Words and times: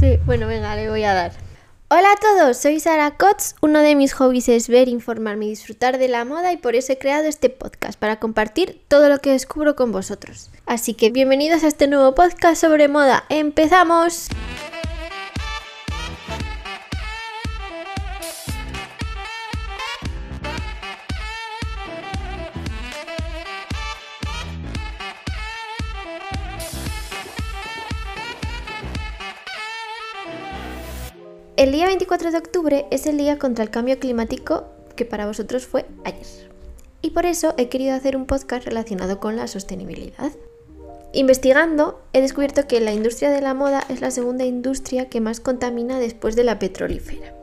Sí, 0.00 0.18
bueno, 0.24 0.46
venga, 0.46 0.74
le 0.76 0.88
voy 0.88 1.04
a 1.04 1.12
dar. 1.12 1.32
Hola 1.88 2.12
a 2.12 2.16
todos, 2.16 2.56
soy 2.56 2.80
Sara 2.80 3.18
Kotz. 3.18 3.54
Uno 3.60 3.80
de 3.80 3.94
mis 3.94 4.14
hobbies 4.14 4.48
es 4.48 4.68
ver, 4.68 4.88
informarme 4.88 5.44
y 5.44 5.50
disfrutar 5.50 5.98
de 5.98 6.08
la 6.08 6.24
moda 6.24 6.54
y 6.54 6.56
por 6.56 6.74
eso 6.74 6.94
he 6.94 6.98
creado 6.98 7.26
este 7.26 7.50
podcast 7.50 7.98
para 7.98 8.18
compartir 8.18 8.80
todo 8.88 9.10
lo 9.10 9.18
que 9.18 9.32
descubro 9.32 9.76
con 9.76 9.92
vosotros. 9.92 10.50
Así 10.64 10.94
que 10.94 11.10
bienvenidos 11.10 11.64
a 11.64 11.68
este 11.68 11.86
nuevo 11.86 12.14
podcast 12.14 12.58
sobre 12.62 12.88
moda. 12.88 13.24
¡Empezamos! 13.28 14.30
El 31.60 31.72
día 31.72 31.84
24 31.88 32.30
de 32.30 32.38
octubre 32.38 32.86
es 32.90 33.04
el 33.04 33.18
día 33.18 33.38
contra 33.38 33.62
el 33.62 33.68
cambio 33.68 33.98
climático 33.98 34.64
que 34.96 35.04
para 35.04 35.26
vosotros 35.26 35.66
fue 35.66 35.84
ayer. 36.04 36.24
Y 37.02 37.10
por 37.10 37.26
eso 37.26 37.52
he 37.58 37.68
querido 37.68 37.94
hacer 37.94 38.16
un 38.16 38.24
podcast 38.24 38.64
relacionado 38.64 39.20
con 39.20 39.36
la 39.36 39.46
sostenibilidad. 39.46 40.32
Investigando, 41.12 42.00
he 42.14 42.22
descubierto 42.22 42.66
que 42.66 42.80
la 42.80 42.94
industria 42.94 43.28
de 43.28 43.42
la 43.42 43.52
moda 43.52 43.84
es 43.90 44.00
la 44.00 44.10
segunda 44.10 44.46
industria 44.46 45.10
que 45.10 45.20
más 45.20 45.40
contamina 45.40 45.98
después 45.98 46.34
de 46.34 46.44
la 46.44 46.58
petrolífera. 46.58 47.34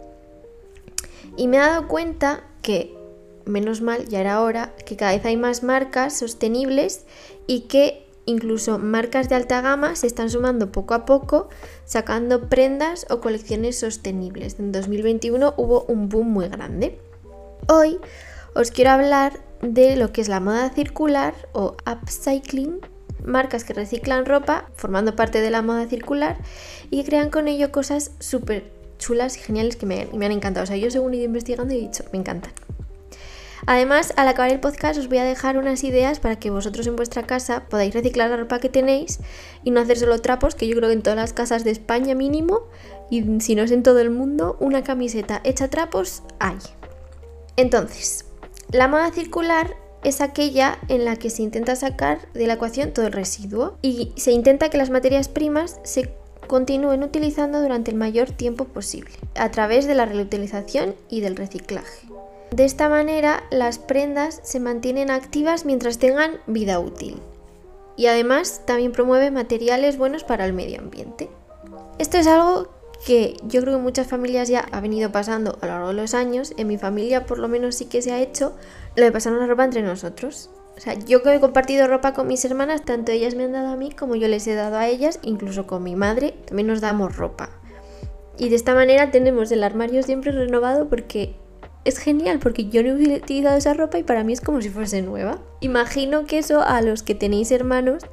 Y 1.35 1.48
me 1.48 1.57
he 1.57 1.59
dado 1.59 1.88
cuenta 1.88 2.43
que, 2.63 2.98
menos 3.45 3.81
mal, 3.81 4.07
ya 4.07 4.20
era 4.20 4.41
hora, 4.41 4.73
que 4.84 4.95
cada 4.95 5.12
vez 5.12 5.23
hay 5.26 5.38
más 5.38 5.62
marcas 5.62 6.18
sostenibles 6.18 7.05
y 7.45 7.68
que 7.68 8.06
Incluso 8.27 8.77
marcas 8.77 9.30
de 9.30 9.36
alta 9.36 9.62
gama 9.62 9.95
se 9.95 10.05
están 10.05 10.30
sumando 10.30 10.70
poco 10.70 10.94
a 10.94 11.05
poco, 11.05 11.48
sacando 11.85 12.49
prendas 12.49 13.08
o 13.09 13.22
colecciones 13.22 13.80
sostenibles. 13.80 14.59
En 14.59 14.73
2021 14.73 15.54
hubo 15.55 15.85
un 15.85 16.09
boom 16.09 16.34
muy 16.34 16.49
grande. 16.49 16.99
Hoy 17.70 17.99
os 18.54 18.71
quiero 18.71 18.91
hablar 18.91 19.40
de 19.62 19.96
lo 19.96 20.12
que 20.12 20.20
es 20.20 20.27
la 20.27 20.41
moda 20.41 20.70
circular 20.71 21.35
o 21.54 21.77
upcycling, 21.90 22.82
marcas 23.24 23.63
que 23.63 23.71
reciclan 23.71 24.26
ropa 24.26 24.70
formando 24.76 25.16
parte 25.16 25.40
de 25.40 25.49
la 25.49 25.62
moda 25.62 25.88
circular 25.88 26.38
y 26.91 27.05
crean 27.05 27.29
con 27.29 27.48
ello 27.48 27.71
cosas 27.71 28.12
súper 28.20 28.73
chulas 28.98 29.38
y 29.38 29.40
geniales 29.40 29.77
que 29.77 29.85
me, 29.85 30.01
han 30.01 30.32
encantado. 30.34 30.66
O 30.66 30.68
sea, 30.68 30.76
yo 30.76 30.91
según 30.91 31.13
he 31.13 31.18
ido 31.18 31.27
investigando 31.27 31.73
he 31.73 31.77
dicho, 31.77 32.04
me 32.12 32.20
encantan. 32.20 32.51
Además, 33.66 34.13
al 34.16 34.27
acabar 34.27 34.52
el 34.52 34.60
podcast 34.60 35.00
os 35.00 35.08
voy 35.08 35.18
a 35.18 35.24
dejar 35.24 35.58
unas 35.58 35.84
ideas 35.84 36.20
para 36.20 36.38
que 36.38 36.50
vosotros 36.50 36.86
en 36.88 36.96
vuestra 36.96 37.24
casa 37.24 37.66
podáis 37.70 37.94
reciclar 37.94 38.30
la 38.30 38.38
ropa 38.38 38.60
que 38.60 38.70
tenéis 38.70 39.20
y 39.63 39.72
no 39.72 39.80
hacer 39.80 39.98
solo 39.98 40.20
trapos, 40.20 40.55
que 40.55 40.68
yo 40.68 40.76
creo 40.76 40.90
que 40.90 40.94
en 40.94 41.02
todas 41.02 41.18
las 41.18 41.34
casas 41.34 41.63
de 41.63 41.72
España 41.72 42.16
mínimo, 42.16 42.62
y 43.10 43.40
si 43.40 43.55
no 43.55 43.63
es 43.63 43.72
en 43.72 43.84
todo 43.84 44.00
el 44.00 44.10
mundo, 44.10 44.58
una 44.60 44.84
camiseta 44.84 45.41
hecha 45.44 45.70
trapos 45.70 46.24
hay. 46.40 46.58
Entonces, 47.55 48.26
la 48.72 48.88
moda 48.88 49.12
circular 49.12 49.76
es 50.04 50.22
aquella 50.22 50.78
en 50.90 51.05
la 51.05 51.16
que 51.16 51.30
se 51.30 51.41
intenta 51.41 51.76
sacar 51.76 52.32
de 52.34 52.48
la 52.48 52.54
ecuación 52.54 52.91
todo 52.94 53.08
el 53.08 53.13
residuo 53.13 53.78
y 53.82 54.13
se 54.16 54.32
intenta 54.32 54.70
que 54.70 54.78
las 54.78 54.90
materias 54.90 55.28
primas 55.28 55.80
se 55.84 56.13
continúen 56.48 57.04
utilizando 57.04 57.62
durante 57.62 57.91
el 57.91 57.98
mayor 57.98 58.32
tiempo 58.32 58.66
posible, 58.66 59.12
a 59.35 59.52
través 59.52 59.85
de 59.88 59.96
la 59.96 60.05
reutilización 60.05 60.96
y 61.10 61.22
del 61.22 61.35
reciclaje. 61.35 62.08
De 62.51 62.65
esta 62.65 62.87
manera, 62.90 63.43
las 63.51 63.77
prendas 63.77 64.40
se 64.44 64.59
mantienen 64.59 65.12
activas 65.12 65.66
mientras 65.66 66.00
tengan 66.00 66.40
vida 66.47 66.79
útil. 66.79 67.19
Y 67.97 68.07
además 68.07 68.62
también 68.66 68.91
promueve 68.91 69.31
materiales 69.31 69.97
buenos 69.97 70.23
para 70.23 70.45
el 70.45 70.53
medio 70.53 70.79
ambiente. 70.79 71.29
Esto 72.00 72.17
es 72.17 72.28
algo 72.28 72.69
que 73.06 73.35
yo 73.44 73.62
creo 73.62 73.78
que 73.78 73.84
muchas 73.84 74.07
familias 74.07 74.47
ya 74.50 74.62
ha 74.72 74.81
venido 74.81 75.12
pasando 75.12 75.57
a 75.62 75.66
lo 75.66 75.72
largo 75.72 75.88
de 75.89 75.94
los 75.95 76.13
años. 76.13 76.53
En 76.57 76.67
mi 76.67 76.78
familia 76.78 77.25
por 77.25 77.39
lo 77.39 77.47
menos 77.47 77.75
sí 77.75 77.85
que 77.85 78.01
se 78.01 78.12
ha 78.12 78.22
hecho 78.22 78.56
lo 78.95 79.03
de 79.03 79.11
pasarnos 79.11 79.41
la 79.41 79.47
ropa 79.47 79.66
entre 79.66 79.84
nosotros. 79.84 80.49
O 80.77 80.79
sea, 80.79 80.93
yo 80.93 81.23
que 81.23 81.33
he 81.33 81.39
compartido 81.39 81.88
ropa 81.88 82.13
con 82.13 82.27
mis 82.27 82.45
hermanas, 82.45 82.83
tanto 82.85 83.11
ellas 83.11 83.33
me 83.33 83.45
han 83.45 83.51
dado 83.51 83.69
a 83.69 83.75
mí 83.75 83.91
como 83.91 84.16
yo 84.16 84.27
les 84.27 84.45
he 84.45 84.53
dado 84.53 84.77
a 84.77 84.88
ellas, 84.88 85.19
incluso 85.23 85.66
con 85.66 85.83
mi 85.83 85.95
madre, 85.95 86.35
también 86.45 86.67
nos 86.67 86.81
damos 86.81 87.17
ropa. 87.17 87.49
Y 88.38 88.49
de 88.49 88.55
esta 88.55 88.75
manera 88.75 89.09
tenemos 89.09 89.51
el 89.51 89.63
armario 89.63 90.03
siempre 90.03 90.31
renovado 90.31 90.88
porque 90.88 91.35
es 91.87 91.99
genial 91.99 92.39
porque 92.39 92.67
yo 92.67 92.83
no 92.83 92.89
he 92.89 93.17
utilizado 93.17 93.57
esa 93.57 93.73
ropa 93.73 93.97
y 93.97 94.03
para 94.03 94.23
mí 94.23 94.33
es 94.33 94.41
como 94.41 94.61
si 94.61 94.69
fuese 94.69 95.01
nueva. 95.01 95.39
Imagino 95.61 96.25
que 96.25 96.39
eso 96.39 96.61
a 96.61 96.81
los 96.81 97.01
que 97.01 97.15
tenéis 97.15 97.51
hermanos 97.51 98.03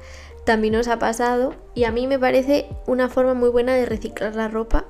también 0.45 0.75
os 0.75 0.87
ha 0.87 0.97
pasado 0.97 1.55
y 1.73 1.83
a 1.83 1.91
mí 1.91 2.07
me 2.07 2.17
parece 2.17 2.67
una 2.87 3.09
forma 3.09 3.33
muy 3.33 3.49
buena 3.49 3.73
de 3.73 3.85
reciclar 3.85 4.35
la 4.35 4.47
ropa 4.47 4.85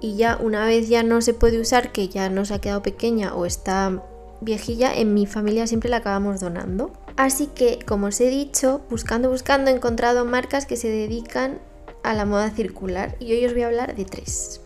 y 0.00 0.16
ya 0.16 0.36
una 0.36 0.66
vez 0.66 0.88
ya 0.88 1.02
no 1.02 1.22
se 1.22 1.32
puede 1.32 1.60
usar, 1.60 1.92
que 1.92 2.08
ya 2.08 2.28
no 2.28 2.44
se 2.44 2.54
ha 2.54 2.60
quedado 2.60 2.82
pequeña 2.82 3.34
o 3.34 3.46
está 3.46 4.02
viejilla, 4.40 4.92
en 4.92 5.14
mi 5.14 5.26
familia 5.26 5.66
siempre 5.66 5.88
la 5.88 5.98
acabamos 5.98 6.40
donando. 6.40 6.92
Así 7.16 7.46
que, 7.46 7.78
como 7.86 8.08
os 8.08 8.20
he 8.20 8.28
dicho, 8.28 8.82
buscando, 8.90 9.30
buscando, 9.30 9.70
he 9.70 9.74
encontrado 9.74 10.24
marcas 10.24 10.66
que 10.66 10.76
se 10.76 10.88
dedican 10.88 11.60
a 12.02 12.14
la 12.14 12.26
moda 12.26 12.50
circular 12.50 13.14
y 13.20 13.32
hoy 13.32 13.46
os 13.46 13.52
voy 13.52 13.62
a 13.62 13.66
hablar 13.68 13.94
de 13.94 14.04
tres. 14.04 14.60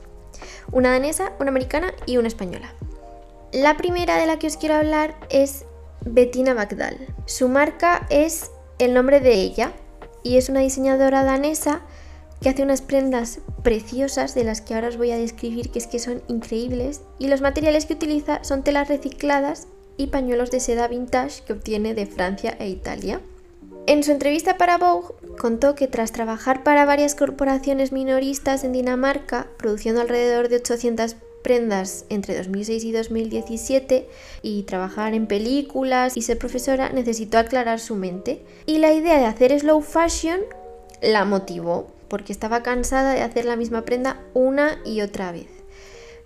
Una 0.73 0.93
danesa, 0.93 1.33
una 1.39 1.51
americana 1.51 1.93
y 2.07 2.17
una 2.17 2.29
española. 2.29 2.73
La 3.57 3.79
primera 3.79 4.19
de 4.19 4.27
la 4.27 4.39
que 4.39 4.49
os 4.49 4.59
quiero 4.59 4.75
hablar 4.75 5.17
es 5.31 5.65
Bettina 6.05 6.53
Bagdal. 6.53 6.99
Su 7.25 7.49
marca 7.49 8.07
es 8.11 8.51
el 8.79 8.93
nombre 8.93 9.21
de 9.21 9.33
ella 9.33 9.73
y 10.23 10.37
es 10.37 10.51
una 10.51 10.61
diseñadora 10.61 11.25
danesa 11.25 11.81
que 12.43 12.51
hace 12.51 12.63
unas 12.63 12.83
prendas 12.83 13.39
preciosas 13.63 14.35
de 14.35 14.45
las 14.45 14.61
que 14.61 14.75
ahora 14.75 14.89
os 14.89 14.99
voy 14.99 15.11
a 15.11 15.17
describir 15.17 15.71
que 15.71 15.79
es 15.79 15.87
que 15.87 15.99
son 15.99 16.23
increíbles 16.29 17.01
y 17.19 17.29
los 17.29 17.41
materiales 17.41 17.87
que 17.87 17.95
utiliza 17.95 18.45
son 18.45 18.63
telas 18.63 18.89
recicladas 18.89 19.69
y 19.97 20.09
pañuelos 20.09 20.51
de 20.51 20.61
seda 20.61 20.87
vintage 20.87 21.43
que 21.47 21.55
obtiene 21.55 21.95
de 21.95 22.05
Francia 22.05 22.55
e 22.59 22.69
Italia. 22.69 23.23
En 23.87 24.03
su 24.03 24.11
entrevista 24.11 24.59
para 24.59 24.77
Vogue 24.77 25.15
contó 25.41 25.75
que 25.75 25.89
tras 25.89 26.13
trabajar 26.13 26.63
para 26.63 26.85
varias 26.85 27.15
corporaciones 27.15 27.91
minoristas 27.91 28.65
en 28.65 28.73
Dinamarca, 28.73 29.47
produciendo 29.57 30.03
alrededor 30.03 30.51
de 30.51 30.57
800 30.57 31.17
prendas 31.47 32.07
entre 32.09 32.37
2006 32.37 32.83
y 32.83 32.91
2017 32.91 34.09
y 34.43 34.65
trabajar 34.65 35.15
en 35.15 35.29
películas 35.29 36.17
y 36.17 36.23
ser 36.23 36.39
profesora 36.39 36.89
necesitó 36.89 37.39
aclarar 37.39 37.79
su 37.79 37.95
mente 37.95 38.43
y 38.67 38.79
la 38.79 38.93
idea 38.93 39.17
de 39.21 39.27
hacer 39.27 39.57
slow 39.57 39.81
fashion 39.81 40.41
la 41.01 41.25
motivó 41.25 41.87
porque 42.09 42.33
estaba 42.33 42.65
cansada 42.65 43.13
de 43.13 43.23
hacer 43.23 43.45
la 43.45 43.55
misma 43.55 43.83
prenda 43.83 44.21
una 44.35 44.81
y 44.85 45.03
otra 45.03 45.31
vez. 45.31 45.47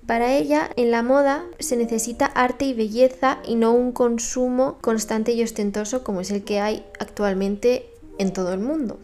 Para 0.06 0.32
ella, 0.32 0.70
en 0.76 0.90
la 0.90 1.02
moda 1.02 1.44
se 1.58 1.76
necesita 1.76 2.24
arte 2.24 2.64
y 2.64 2.72
belleza 2.72 3.40
y 3.44 3.56
no 3.56 3.72
un 3.72 3.92
consumo 3.92 4.78
constante 4.80 5.32
y 5.32 5.42
ostentoso 5.42 6.02
como 6.02 6.22
es 6.22 6.30
el 6.30 6.44
que 6.44 6.60
hay 6.60 6.86
actualmente 6.98 7.90
en 8.16 8.32
todo 8.32 8.54
el 8.54 8.60
mundo. 8.60 8.98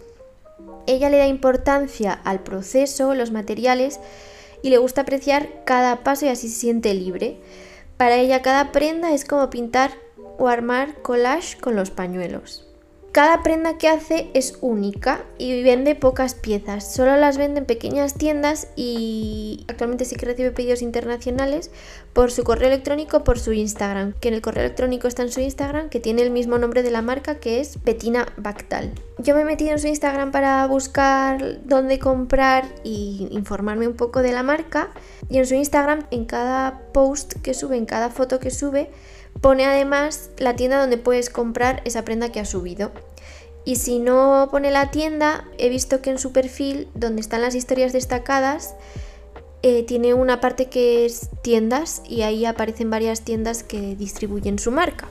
Ella 0.87 1.11
le 1.11 1.19
da 1.19 1.27
importancia 1.27 2.15
al 2.25 2.41
proceso, 2.41 3.15
los 3.15 3.33
materiales, 3.33 4.01
y 4.63 4.71
le 4.71 4.79
gusta 4.79 5.03
apreciar 5.03 5.65
cada 5.65 6.03
paso 6.03 6.27
y 6.27 6.29
así 6.29 6.49
se 6.49 6.61
siente 6.61 6.95
libre. 6.95 7.39
Para 7.97 8.17
ella 8.17 8.43
cada 8.43 8.73
prenda 8.73 9.13
es 9.13 9.25
como 9.25 9.51
pintar 9.51 9.93
o 10.39 10.49
armar 10.49 11.03
collage 11.03 11.59
con 11.59 11.77
los 11.77 11.91
pañuelos. 11.91 12.66
Cada 13.17 13.43
prenda 13.43 13.79
que 13.79 13.89
hace 13.89 14.29
es 14.35 14.59
única 14.61 15.25
y 15.39 15.63
vende 15.63 15.95
pocas 15.95 16.35
piezas, 16.35 16.93
solo 16.93 17.17
las 17.17 17.39
vende 17.39 17.61
en 17.61 17.65
pequeñas 17.65 18.13
tiendas 18.13 18.69
y 18.77 19.65
actualmente 19.69 20.05
sí 20.05 20.17
que 20.17 20.27
recibe 20.27 20.51
pedidos 20.51 20.83
internacionales 20.83 21.71
por 22.13 22.31
su 22.31 22.45
correo 22.45 22.69
electrónico 22.69 23.25
por 23.25 23.39
su 23.39 23.55
Instagram, 23.55 24.13
que 24.21 24.29
en 24.29 24.35
el 24.35 24.43
correo 24.43 24.65
electrónico 24.65 25.09
está 25.09 25.23
en 25.23 25.33
su 25.33 25.41
Instagram, 25.41 25.89
que 25.89 25.99
tiene 25.99 26.21
el 26.21 26.31
mismo 26.31 26.59
nombre 26.59 26.83
de 26.83 26.91
la 26.91 27.01
marca 27.01 27.37
que 27.37 27.61
es 27.61 27.79
Petina 27.79 28.27
Bactal. 28.37 28.93
Yo 29.17 29.35
me 29.35 29.41
he 29.41 29.45
metido 29.47 29.71
en 29.71 29.79
su 29.79 29.87
Instagram 29.87 30.31
para 30.31 30.67
buscar 30.67 31.65
dónde 31.65 31.99
comprar 31.99 32.67
y 32.85 33.29
informarme 33.31 33.89
un 33.89 33.97
poco 33.97 34.21
de 34.21 34.33
la 34.33 34.43
marca 34.43 34.91
y 35.31 35.39
en 35.39 35.47
su 35.47 35.55
Instagram 35.55 36.05
en 36.11 36.27
cada 36.27 36.83
post 36.93 37.33
que 37.41 37.55
sube, 37.55 37.79
en 37.79 37.87
cada 37.87 38.11
foto 38.11 38.39
que 38.41 38.51
sube, 38.51 38.91
Pone 39.41 39.67
además 39.67 40.31
la 40.39 40.57
tienda 40.57 40.81
donde 40.81 40.97
puedes 40.97 41.29
comprar 41.31 41.83
esa 41.85 42.05
prenda 42.05 42.33
que 42.33 42.41
ha 42.41 42.45
subido. 42.45 42.91
Y 43.67 43.77
si 43.77 43.99
no 43.99 44.49
pone 44.53 44.71
la 44.71 44.93
tienda, 44.93 45.45
he 45.59 45.69
visto 45.69 46.01
que 46.01 46.11
en 46.11 46.19
su 46.19 46.33
perfil, 46.33 46.89
donde 46.95 47.21
están 47.21 47.43
las 47.43 47.57
historias 47.57 47.93
destacadas, 47.93 48.77
eh, 49.63 49.83
tiene 49.83 50.15
una 50.15 50.41
parte 50.41 50.67
que 50.67 51.05
es 51.05 51.31
tiendas 51.43 52.01
y 52.09 52.23
ahí 52.23 52.45
aparecen 52.45 52.91
varias 52.91 53.23
tiendas 53.23 53.65
que 53.65 53.97
distribuyen 53.97 54.61
su 54.61 54.71
marca. 54.71 55.09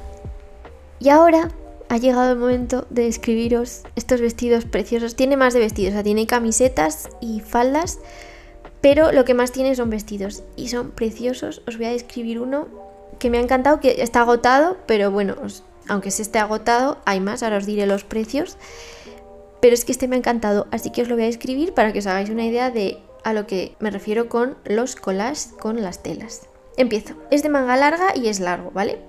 Y 1.02 1.10
ahora 1.10 1.50
ha 1.90 1.98
llegado 1.98 2.32
el 2.32 2.40
momento 2.40 2.88
de 2.90 3.04
describiros 3.04 3.82
estos 3.98 4.22
vestidos 4.22 4.64
preciosos. 4.64 5.18
Tiene 5.18 5.36
más 5.36 5.54
de 5.54 5.60
vestidos, 5.60 5.92
o 5.92 5.96
sea, 5.96 6.04
tiene 6.04 6.26
camisetas 6.26 7.10
y 7.20 7.42
faldas, 7.42 8.00
pero 8.80 9.12
lo 9.12 9.26
que 9.26 9.34
más 9.34 9.52
tiene 9.52 9.76
son 9.76 9.90
vestidos 9.90 10.44
y 10.56 10.70
son 10.70 10.92
preciosos. 10.92 11.62
Os 11.68 11.76
voy 11.76 11.88
a 11.88 11.92
describir 11.92 12.40
uno 12.40 12.68
que 13.20 13.30
me 13.30 13.38
ha 13.38 13.42
encantado, 13.42 13.82
que 13.82 14.02
está 14.02 14.22
agotado, 14.22 14.78
pero 14.88 15.12
bueno, 15.12 15.36
aunque 15.88 16.12
se 16.12 16.22
esté 16.22 16.40
agotado, 16.40 16.98
hay 17.06 17.20
más, 17.20 17.44
ahora 17.44 17.58
os 17.58 17.66
diré 17.66 17.86
los 17.86 18.04
precios. 18.04 18.58
Pero 19.62 19.74
es 19.74 19.86
que 19.86 19.92
este 19.92 20.08
me 20.08 20.16
ha 20.16 20.20
encantado, 20.20 20.68
así 20.72 20.92
que 20.92 21.02
os 21.02 21.08
lo 21.08 21.16
voy 21.16 21.26
a 21.26 21.28
escribir 21.28 21.74
para 21.74 21.92
que 21.92 22.00
os 22.00 22.08
hagáis 22.08 22.30
una 22.30 22.46
idea 22.46 22.72
de 22.72 23.00
a 23.24 23.34
lo 23.34 23.48
que 23.48 23.76
me 23.80 23.90
refiero 23.90 24.30
con 24.30 24.56
los 24.66 24.96
collages 24.96 25.54
con 25.60 25.82
las 25.82 26.04
telas. 26.04 26.48
Empiezo. 26.78 27.16
Es 27.32 27.42
de 27.42 27.50
manga 27.50 27.76
larga 27.76 28.16
y 28.16 28.28
es 28.28 28.40
largo, 28.40 28.72
¿vale? 28.72 29.00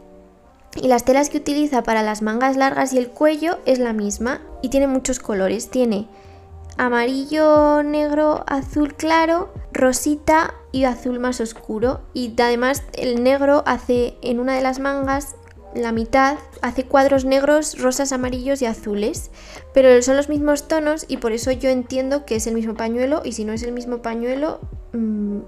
Y 0.81 0.88
las 0.88 1.05
telas 1.05 1.31
que 1.31 1.38
utiliza 1.38 1.82
para 1.82 2.02
las 2.02 2.23
mangas 2.23 2.56
largas 2.56 2.93
y 2.93 2.99
el 2.99 3.08
cuello 3.08 3.58
es 3.67 3.78
la 3.78 3.93
misma 3.93 4.40
y 4.62 4.69
tiene 4.69 4.87
muchos 4.87 5.19
colores. 5.19 5.70
Tiene 5.70 6.08
amarillo, 6.76 7.82
negro, 7.82 8.44
azul 8.46 8.94
claro, 8.94 9.52
rosita 9.73 10.55
y 10.73 10.84
azul 10.84 11.19
más 11.19 11.40
oscuro. 11.40 12.00
Y 12.14 12.34
además 12.40 12.82
el 12.93 13.23
negro 13.23 13.62
hace 13.67 14.17
en 14.23 14.40
una 14.40 14.55
de 14.55 14.62
las 14.62 14.78
mangas 14.78 15.37
la 15.76 15.93
mitad 15.93 16.38
hace 16.62 16.84
cuadros 16.84 17.25
negros, 17.25 17.78
rosas, 17.78 18.12
amarillos 18.12 18.62
y 18.62 18.67
azules, 18.67 19.31
pero 19.75 20.02
son 20.02 20.17
los 20.17 20.28
mismos 20.28 20.69
tonos 20.69 21.05
y 21.08 21.19
por 21.19 21.32
eso 21.32 21.50
yo 21.52 21.70
entiendo 21.70 22.25
que 22.25 22.37
es 22.37 22.46
el 22.46 22.55
mismo 22.55 22.75
pañuelo 22.75 23.23
y 23.25 23.32
si 23.32 23.44
no 23.44 23.52
es 23.52 23.62
el 23.62 23.73
mismo 23.73 24.02
pañuelo, 24.02 24.61
mmm, 24.93 25.40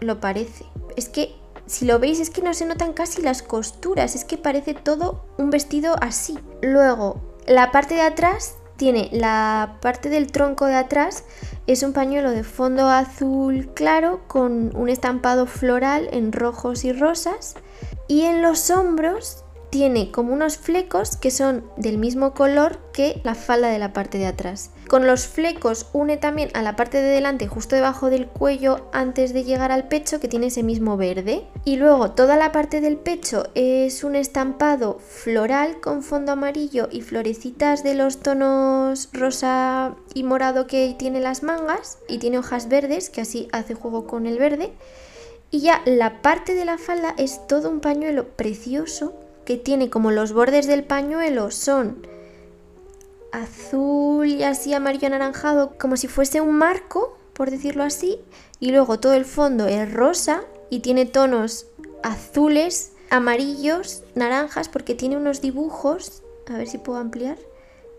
lo 0.00 0.20
parece. 0.20 0.64
Es 0.96 1.08
que 1.08 1.34
si 1.66 1.84
lo 1.84 1.98
veis 1.98 2.20
es 2.20 2.30
que 2.30 2.42
no 2.42 2.54
se 2.54 2.66
notan 2.66 2.92
casi 2.92 3.22
las 3.22 3.42
costuras, 3.42 4.14
es 4.14 4.24
que 4.24 4.38
parece 4.38 4.74
todo 4.74 5.24
un 5.36 5.50
vestido 5.50 5.96
así. 6.00 6.38
Luego, 6.62 7.20
la 7.46 7.72
parte 7.72 7.94
de 7.94 8.02
atrás 8.02 8.56
tiene 8.76 9.08
la 9.12 9.78
parte 9.80 10.08
del 10.10 10.30
tronco 10.30 10.66
de 10.66 10.74
atrás 10.74 11.24
es 11.66 11.82
un 11.82 11.92
pañuelo 11.92 12.30
de 12.30 12.44
fondo 12.44 12.88
azul 12.88 13.70
claro 13.74 14.20
con 14.28 14.76
un 14.76 14.88
estampado 14.88 15.46
floral 15.46 16.08
en 16.12 16.30
rojos 16.32 16.84
y 16.84 16.92
rosas 16.92 17.54
y 18.06 18.22
en 18.22 18.42
los 18.42 18.70
hombros 18.70 19.45
tiene 19.76 20.10
como 20.10 20.32
unos 20.32 20.56
flecos 20.56 21.18
que 21.18 21.30
son 21.30 21.62
del 21.76 21.98
mismo 21.98 22.32
color 22.32 22.78
que 22.94 23.20
la 23.24 23.34
falda 23.34 23.68
de 23.68 23.78
la 23.78 23.92
parte 23.92 24.16
de 24.16 24.24
atrás. 24.24 24.70
Con 24.88 25.06
los 25.06 25.26
flecos 25.26 25.90
une 25.92 26.16
también 26.16 26.48
a 26.54 26.62
la 26.62 26.76
parte 26.76 27.02
de 27.02 27.08
delante 27.08 27.46
justo 27.46 27.76
debajo 27.76 28.08
del 28.08 28.26
cuello 28.26 28.88
antes 28.94 29.34
de 29.34 29.44
llegar 29.44 29.72
al 29.72 29.86
pecho 29.88 30.18
que 30.18 30.28
tiene 30.28 30.46
ese 30.46 30.62
mismo 30.62 30.96
verde. 30.96 31.46
Y 31.66 31.76
luego 31.76 32.12
toda 32.12 32.38
la 32.38 32.52
parte 32.52 32.80
del 32.80 32.96
pecho 32.96 33.48
es 33.54 34.02
un 34.02 34.16
estampado 34.16 34.98
floral 34.98 35.78
con 35.82 36.02
fondo 36.02 36.32
amarillo 36.32 36.88
y 36.90 37.02
florecitas 37.02 37.84
de 37.84 37.96
los 37.96 38.20
tonos 38.20 39.10
rosa 39.12 39.94
y 40.14 40.22
morado 40.22 40.66
que 40.66 40.96
tiene 40.98 41.20
las 41.20 41.42
mangas 41.42 41.98
y 42.08 42.16
tiene 42.16 42.38
hojas 42.38 42.70
verdes 42.70 43.10
que 43.10 43.20
así 43.20 43.46
hace 43.52 43.74
juego 43.74 44.06
con 44.06 44.26
el 44.26 44.38
verde. 44.38 44.72
Y 45.50 45.60
ya 45.60 45.82
la 45.84 46.22
parte 46.22 46.54
de 46.54 46.64
la 46.64 46.78
falda 46.78 47.14
es 47.18 47.46
todo 47.46 47.68
un 47.68 47.80
pañuelo 47.80 48.28
precioso 48.36 49.12
que 49.46 49.56
tiene 49.56 49.88
como 49.88 50.10
los 50.10 50.34
bordes 50.34 50.66
del 50.66 50.84
pañuelo 50.84 51.50
son 51.50 52.06
azul 53.32 54.26
y 54.26 54.42
así 54.42 54.74
amarillo 54.74 55.06
anaranjado, 55.06 55.78
como 55.78 55.96
si 55.96 56.08
fuese 56.08 56.42
un 56.42 56.56
marco, 56.56 57.16
por 57.32 57.50
decirlo 57.50 57.84
así, 57.84 58.20
y 58.60 58.72
luego 58.72 58.98
todo 58.98 59.14
el 59.14 59.24
fondo 59.24 59.66
es 59.66 59.92
rosa 59.92 60.42
y 60.68 60.80
tiene 60.80 61.06
tonos 61.06 61.66
azules, 62.02 62.92
amarillos, 63.08 64.02
naranjas, 64.14 64.68
porque 64.68 64.94
tiene 64.94 65.16
unos 65.16 65.40
dibujos, 65.40 66.22
a 66.48 66.58
ver 66.58 66.68
si 66.68 66.78
puedo 66.78 66.98
ampliar, 66.98 67.38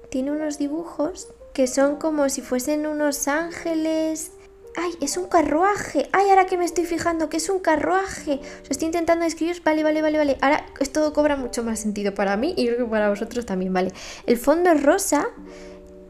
tiene 0.09 0.31
unos 0.31 0.57
dibujos 0.57 1.29
que 1.53 1.67
son 1.67 1.95
como 1.95 2.29
si 2.29 2.41
fuesen 2.41 2.85
unos 2.85 3.27
ángeles 3.27 4.31
¡Ay, 4.79 4.94
es 5.01 5.18
un 5.18 5.25
carruaje! 5.27 6.07
¡Ay, 6.12 6.29
ahora 6.29 6.45
que 6.45 6.56
me 6.56 6.63
estoy 6.63 6.85
fijando 6.85 7.29
que 7.29 7.38
es 7.38 7.50
un 7.50 7.57
carruaje! 7.57 8.39
O 8.62 8.68
estoy 8.69 8.85
intentando 8.85 9.25
escribir, 9.25 9.59
vale, 9.65 9.81
vale, 9.81 10.03
vale, 10.03 10.19
vale. 10.19 10.38
Ahora 10.39 10.68
esto 10.79 11.12
cobra 11.13 11.35
mucho 11.35 11.63
más 11.63 11.79
sentido 11.79 12.13
para 12.13 12.38
mí 12.38 12.53
y 12.56 12.68
creo 12.68 12.77
que 12.77 12.85
para 12.85 13.09
vosotros 13.09 13.47
también, 13.47 13.74
vale. 13.74 13.91
El 14.27 14.38
fondo 14.38 14.69
es 14.69 14.83
rosa 14.83 15.29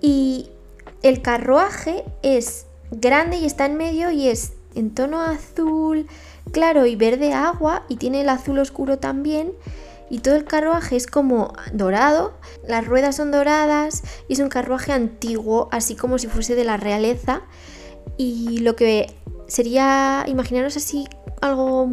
y 0.01 0.49
el 1.01 1.21
carruaje 1.21 2.03
es 2.23 2.65
grande 2.91 3.37
y 3.37 3.45
está 3.45 3.67
en 3.67 3.77
medio 3.77 4.11
y 4.11 4.27
es 4.27 4.51
en 4.75 4.93
tono 4.93 5.21
azul 5.21 6.05
claro 6.51 6.85
y 6.85 6.97
verde 6.97 7.33
agua 7.33 7.85
y 7.87 7.95
tiene 7.95 8.21
el 8.21 8.29
azul 8.29 8.59
oscuro 8.59 8.99
también 8.99 9.53
y 10.09 10.19
todo 10.19 10.35
el 10.35 10.43
carruaje 10.43 10.97
es 10.97 11.07
como 11.07 11.53
dorado, 11.71 12.33
las 12.67 12.85
ruedas 12.85 13.15
son 13.15 13.31
doradas 13.31 14.03
y 14.27 14.33
es 14.33 14.39
un 14.39 14.49
carruaje 14.49 14.91
antiguo, 14.91 15.69
así 15.71 15.95
como 15.95 16.17
si 16.17 16.27
fuese 16.27 16.55
de 16.55 16.63
la 16.65 16.77
realeza 16.77 17.43
y 18.17 18.59
lo 18.59 18.75
que 18.75 19.13
sería, 19.47 20.25
imaginaros 20.27 20.77
así 20.77 21.05
algo 21.41 21.87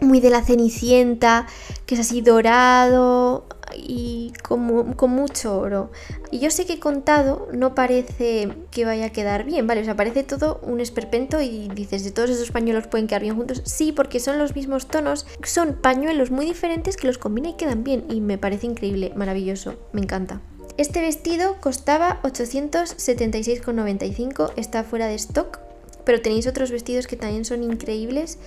muy 0.00 0.20
de 0.20 0.30
la 0.30 0.42
cenicienta, 0.42 1.46
que 1.86 1.94
es 1.94 2.00
así 2.00 2.20
dorado 2.20 3.44
y 3.76 4.32
con, 4.42 4.94
con, 4.94 5.10
mucho 5.10 5.58
oro. 5.58 5.90
Y 6.30 6.38
yo 6.38 6.50
sé 6.50 6.66
que 6.66 6.80
contado 6.80 7.48
no 7.52 7.74
parece 7.74 8.48
que 8.70 8.84
vaya 8.84 9.06
a 9.06 9.10
quedar 9.10 9.44
bien, 9.44 9.66
¿vale? 9.66 9.82
O 9.82 9.84
sea, 9.84 9.96
parece 9.96 10.22
todo 10.24 10.60
un 10.62 10.80
esperpento 10.80 11.40
y 11.40 11.68
dices, 11.68 12.04
¿de 12.04 12.10
todos 12.10 12.30
esos 12.30 12.50
pañuelos 12.50 12.86
pueden 12.86 13.06
quedar 13.06 13.22
bien 13.22 13.36
juntos? 13.36 13.62
Sí, 13.64 13.92
porque 13.92 14.20
son 14.20 14.38
los 14.38 14.54
mismos 14.54 14.88
tonos, 14.88 15.26
son 15.44 15.74
pañuelos 15.74 16.30
muy 16.30 16.46
diferentes 16.46 16.96
que 16.96 17.06
los 17.06 17.18
combina 17.18 17.50
y 17.50 17.54
quedan 17.54 17.84
bien 17.84 18.04
y 18.08 18.20
me 18.20 18.38
parece 18.38 18.66
increíble, 18.66 19.12
maravilloso, 19.14 19.76
me 19.92 20.00
encanta. 20.00 20.40
Este 20.80 21.00
vestido 21.02 21.60
costaba 21.60 22.22
876,95, 22.22 24.52
está 24.56 24.82
fuera 24.82 25.06
de 25.08 25.14
stock, 25.16 25.58
pero 26.06 26.22
tenéis 26.22 26.46
otros 26.46 26.70
vestidos 26.70 27.06
que 27.06 27.16
también 27.16 27.44
son 27.44 27.62
increíbles, 27.62 28.38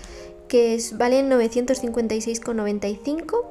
que 0.47 0.79
valen 0.93 1.29
956,95 1.29 3.45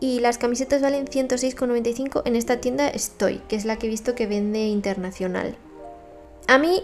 y 0.00 0.18
las 0.18 0.38
camisetas 0.38 0.82
valen 0.82 1.06
106,95 1.06 2.22
en 2.24 2.34
esta 2.34 2.60
tienda 2.60 2.88
Estoy, 2.88 3.40
que 3.48 3.54
es 3.54 3.64
la 3.64 3.78
que 3.78 3.86
he 3.86 3.90
visto 3.90 4.16
que 4.16 4.26
vende 4.26 4.66
internacional. 4.66 5.54
A 6.48 6.58
mí 6.58 6.82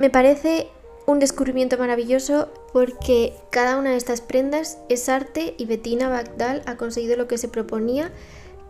me 0.00 0.10
parece 0.10 0.66
un 1.06 1.20
descubrimiento 1.20 1.78
maravilloso 1.78 2.48
porque 2.72 3.32
cada 3.50 3.78
una 3.78 3.90
de 3.90 3.96
estas 3.96 4.22
prendas 4.22 4.78
es 4.88 5.08
arte 5.08 5.54
y 5.56 5.66
Bettina 5.66 6.08
Bagdal 6.08 6.64
ha 6.66 6.76
conseguido 6.76 7.16
lo 7.16 7.28
que 7.28 7.38
se 7.38 7.46
proponía 7.46 8.10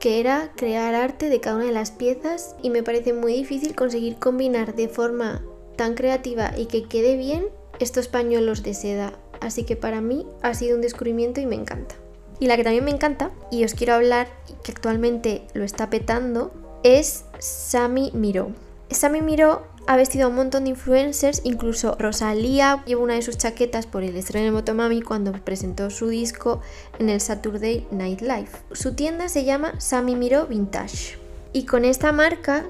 que 0.04 0.20
era 0.20 0.52
crear 0.54 0.94
arte 0.94 1.30
de 1.30 1.40
cada 1.40 1.56
una 1.56 1.64
de 1.64 1.72
las 1.72 1.90
piezas 1.90 2.56
y 2.60 2.68
me 2.68 2.82
parece 2.82 3.14
muy 3.14 3.32
difícil 3.32 3.74
conseguir 3.74 4.16
combinar 4.16 4.74
de 4.74 4.86
forma 4.86 5.42
tan 5.76 5.94
creativa 5.94 6.52
y 6.58 6.66
que 6.66 6.84
quede 6.84 7.16
bien 7.16 7.46
estos 7.78 8.08
pañuelos 8.08 8.62
de 8.62 8.74
seda. 8.74 9.14
Así 9.40 9.64
que 9.64 9.76
para 9.76 10.02
mí 10.02 10.26
ha 10.42 10.52
sido 10.52 10.76
un 10.76 10.82
descubrimiento 10.82 11.40
y 11.40 11.46
me 11.46 11.54
encanta. 11.54 11.94
Y 12.38 12.48
la 12.48 12.58
que 12.58 12.64
también 12.64 12.84
me 12.84 12.90
encanta, 12.90 13.30
y 13.50 13.64
os 13.64 13.72
quiero 13.72 13.94
hablar, 13.94 14.28
que 14.62 14.72
actualmente 14.72 15.46
lo 15.54 15.64
está 15.64 15.88
petando, 15.88 16.52
es 16.82 17.24
Sami 17.38 18.10
Miro. 18.12 18.50
Sami 18.90 19.22
Miro 19.22 19.62
ha 19.86 19.96
vestido 19.96 20.26
a 20.26 20.28
un 20.28 20.36
montón 20.36 20.64
de 20.64 20.70
influencers, 20.70 21.42
incluso 21.44 21.96
Rosalía 21.98 22.82
llevó 22.86 23.04
una 23.04 23.14
de 23.14 23.22
sus 23.22 23.36
chaquetas 23.36 23.86
por 23.86 24.02
el 24.02 24.16
estreno 24.16 24.46
de 24.46 24.52
Motomami 24.52 25.02
cuando 25.02 25.32
presentó 25.32 25.90
su 25.90 26.08
disco 26.08 26.60
en 26.98 27.10
el 27.10 27.20
Saturday 27.20 27.86
Night 27.90 28.20
Live. 28.20 28.50
Su 28.72 28.94
tienda 28.94 29.28
se 29.28 29.44
llama 29.44 29.78
Sami 29.80 30.16
Miro 30.16 30.46
Vintage. 30.46 31.18
Y 31.52 31.66
con 31.66 31.84
esta 31.84 32.12
marca 32.12 32.66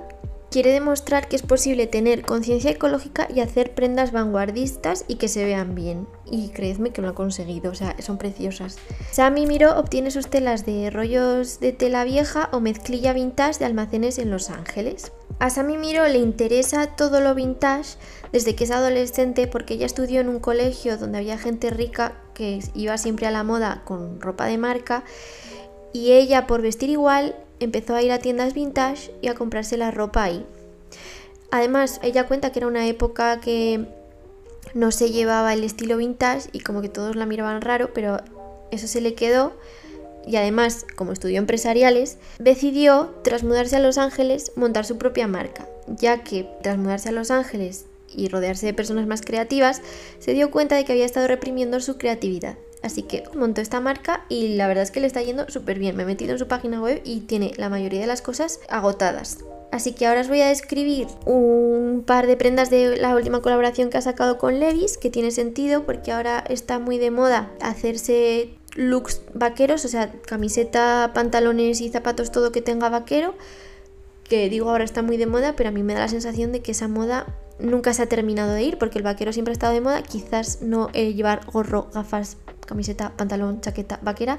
quiere 0.55 0.71
demostrar 0.71 1.27
que 1.27 1.35
es 1.35 1.43
posible 1.43 1.89
tener 1.89 2.23
conciencia 2.23 2.71
ecológica 2.71 3.27
y 3.29 3.41
hacer 3.41 3.75
prendas 3.75 4.13
vanguardistas 4.13 5.05
y 5.09 5.17
que 5.17 5.27
se 5.27 5.45
vean 5.45 5.75
bien. 5.75 6.07
Y 6.31 6.51
creedme 6.51 6.91
que 6.91 7.03
lo 7.03 7.09
ha 7.09 7.15
conseguido, 7.17 7.73
o 7.73 7.75
sea, 7.75 8.01
son 8.01 8.19
preciosas. 8.19 8.79
Sami 9.11 9.47
Miro 9.47 9.77
obtiene 9.77 10.13
sus 10.13 10.29
telas 10.29 10.65
de 10.65 10.91
rollos 10.91 11.59
de 11.59 11.73
tela 11.73 12.05
vieja 12.05 12.51
o 12.53 12.61
mezclilla 12.61 13.13
vintage 13.13 13.59
de 13.59 13.65
almacenes 13.65 14.19
en 14.19 14.31
Los 14.31 14.49
Ángeles. 14.49 15.11
A 15.41 15.51
Sami 15.51 15.77
Miro 15.77 16.07
le 16.07 16.19
interesa 16.19 16.87
todo 16.87 17.21
lo 17.21 17.35
vintage 17.35 17.97
desde 18.31 18.55
que 18.55 18.63
es 18.63 18.71
adolescente 18.71 19.49
porque 19.49 19.75
ella 19.75 19.87
estudió 19.87 20.21
en 20.21 20.29
un 20.29 20.39
colegio 20.39 20.99
donde 20.99 21.19
había 21.19 21.37
gente 21.37 21.71
rica 21.71 22.13
que 22.33 22.61
iba 22.77 22.97
siempre 22.97 23.27
a 23.27 23.33
la 23.33 23.43
moda 23.43 23.83
con 23.85 24.21
ropa 24.21 24.47
de 24.47 24.59
marca 24.59 25.03
y 25.93 26.13
ella 26.13 26.47
por 26.47 26.63
vestir 26.63 26.91
igual 26.91 27.35
empezó 27.61 27.95
a 27.95 28.03
ir 28.03 28.13
a 28.13 28.19
tiendas 28.19 28.55
vintage 28.55 29.11
y 29.23 29.29
a 29.29 29.35
comprarse 29.35 29.77
la 29.77 29.91
ropa 29.91 30.25
ahí. 30.25 30.45
Además, 31.51 32.01
ella 32.03 32.27
cuenta 32.27 32.51
que 32.51 32.59
era 32.59 32.67
una 32.67 32.87
época 32.87 33.41
que 33.41 33.87
no 34.75 34.91
se 34.91 35.11
llevaba 35.11 35.53
el 35.53 35.63
estilo 35.63 35.97
vintage 35.97 36.49
y 36.53 36.61
como 36.61 36.83
que 36.83 36.89
todos 36.89 37.17
la 37.17 37.27
miraban 37.27 37.61
raro, 37.61 37.91
pero 37.95 38.21
eso 38.71 38.89
se 38.89 39.01
le 39.01 39.15
quedó 39.15 39.53
y 40.27 40.37
además, 40.37 40.87
como 40.97 41.13
estudió 41.13 41.39
empresariales, 41.39 42.17
decidió, 42.39 43.15
tras 43.23 43.43
mudarse 43.43 43.77
a 43.77 43.81
Los 43.81 43.99
Ángeles, 43.99 44.53
montar 44.57 44.87
su 44.87 44.97
propia 44.97 45.27
marca, 45.27 45.69
ya 45.87 46.23
que 46.25 46.49
tras 46.63 46.79
mudarse 46.79 47.11
a 47.11 47.13
Los 47.13 47.31
Ángeles 47.31 47.87
y 48.15 48.29
rodearse 48.29 48.67
de 48.67 48.75
personas 48.75 49.07
más 49.07 49.21
creativas, 49.21 49.83
se 50.19 50.33
dio 50.33 50.51
cuenta 50.51 50.77
de 50.77 50.85
que 50.85 50.93
había 50.93 51.05
estado 51.05 51.29
reprimiendo 51.29 51.81
su 51.81 51.99
creatividad. 51.99 52.57
Así 52.85 53.03
que 53.03 53.25
montó 53.35 53.63
esta 53.63 53.81
marca 53.81 54.25
y 54.29 54.57
la 54.57 54.69
verdad 54.69 54.85
es 54.85 54.91
que 54.91 55.01
le 55.01 55.07
está 55.07 55.23
yendo 55.23 55.49
súper 55.49 55.79
bien. 55.79 55.97
Me 55.97 56.03
he 56.03 56.07
metido 56.07 56.33
en 56.33 56.39
su 56.39 56.47
página 56.47 56.83
web 56.83 57.01
y 57.03 57.21
tiene 57.21 57.53
la 57.57 57.71
mayoría 57.71 58.01
de 58.01 58.07
las 58.07 58.21
cosas 58.21 58.61
agotadas. 58.69 59.39
Así 59.73 59.93
que 59.93 60.07
ahora 60.07 60.21
os 60.21 60.29
voy 60.29 60.41
a 60.43 60.49
describir 60.49 61.09
un 61.25 62.05
par 62.07 62.27
de 62.27 62.37
prendas 62.37 62.71
de 62.71 62.97
la 62.99 63.17
última 63.17 63.41
colaboración 63.41 63.89
que 63.89 63.97
ha 63.97 64.03
sacado 64.03 64.39
con 64.39 64.61
Levis, 64.61 64.99
que 64.99 65.11
tiene 65.11 65.31
sentido 65.31 65.85
porque 65.85 66.13
ahora 66.13 66.45
está 66.49 66.79
muy 66.79 66.99
de 66.99 67.11
moda 67.11 67.51
hacerse 67.61 68.51
looks 68.77 69.23
vaqueros, 69.33 69.85
o 69.85 69.89
sea, 69.89 70.13
camiseta, 70.27 71.11
pantalones 71.15 71.81
y 71.81 71.89
zapatos, 71.89 72.31
todo 72.31 72.53
que 72.53 72.61
tenga 72.61 72.89
vaquero, 72.91 73.35
que 74.29 74.49
digo 74.49 74.71
ahora 74.71 74.85
está 74.85 75.03
muy 75.03 75.17
de 75.17 75.27
moda, 75.27 75.55
pero 75.57 75.71
a 75.71 75.73
mí 75.73 75.83
me 75.83 75.95
da 75.95 76.01
la 76.01 76.09
sensación 76.09 76.53
de 76.53 76.61
que 76.61 76.73
esa 76.73 76.87
moda 76.87 77.27
nunca 77.59 77.95
se 77.95 78.03
ha 78.03 78.07
terminado 78.07 78.53
de 78.53 78.63
ir 78.63 78.79
porque 78.79 78.99
el 78.99 79.05
vaquero 79.05 79.33
siempre 79.33 79.53
ha 79.53 79.55
estado 79.55 79.73
de 79.73 79.81
moda, 79.81 80.03
quizás 80.03 80.61
no 80.63 80.89
llevar 80.91 81.47
gorro, 81.47 81.89
gafas, 81.93 82.37
camiseta, 82.67 83.17
pantalón, 83.17 83.61
chaqueta, 83.61 83.99
vaquera, 84.03 84.39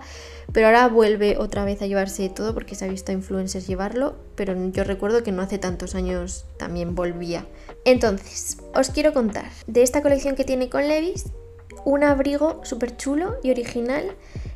pero 0.51 0.67
ahora 0.67 0.87
vuelve 0.87 1.37
otra 1.37 1.65
vez 1.65 1.81
a 1.81 1.87
llevarse 1.87 2.29
todo 2.29 2.53
porque 2.53 2.75
se 2.75 2.85
ha 2.85 2.87
visto 2.87 3.11
a 3.11 3.15
influencers 3.15 3.67
llevarlo, 3.67 4.15
pero 4.35 4.55
yo 4.71 4.83
recuerdo 4.83 5.23
que 5.23 5.31
no 5.31 5.41
hace 5.41 5.57
tantos 5.57 5.95
años 5.95 6.45
también 6.57 6.95
volvía. 6.95 7.45
Entonces, 7.85 8.57
os 8.73 8.89
quiero 8.89 9.13
contar 9.13 9.49
de 9.67 9.83
esta 9.83 10.01
colección 10.01 10.35
que 10.35 10.43
tiene 10.43 10.69
con 10.69 10.87
Levis, 10.87 11.25
un 11.83 12.03
abrigo 12.03 12.61
súper 12.63 12.97
chulo 12.97 13.35
y 13.43 13.51
original 13.51 14.15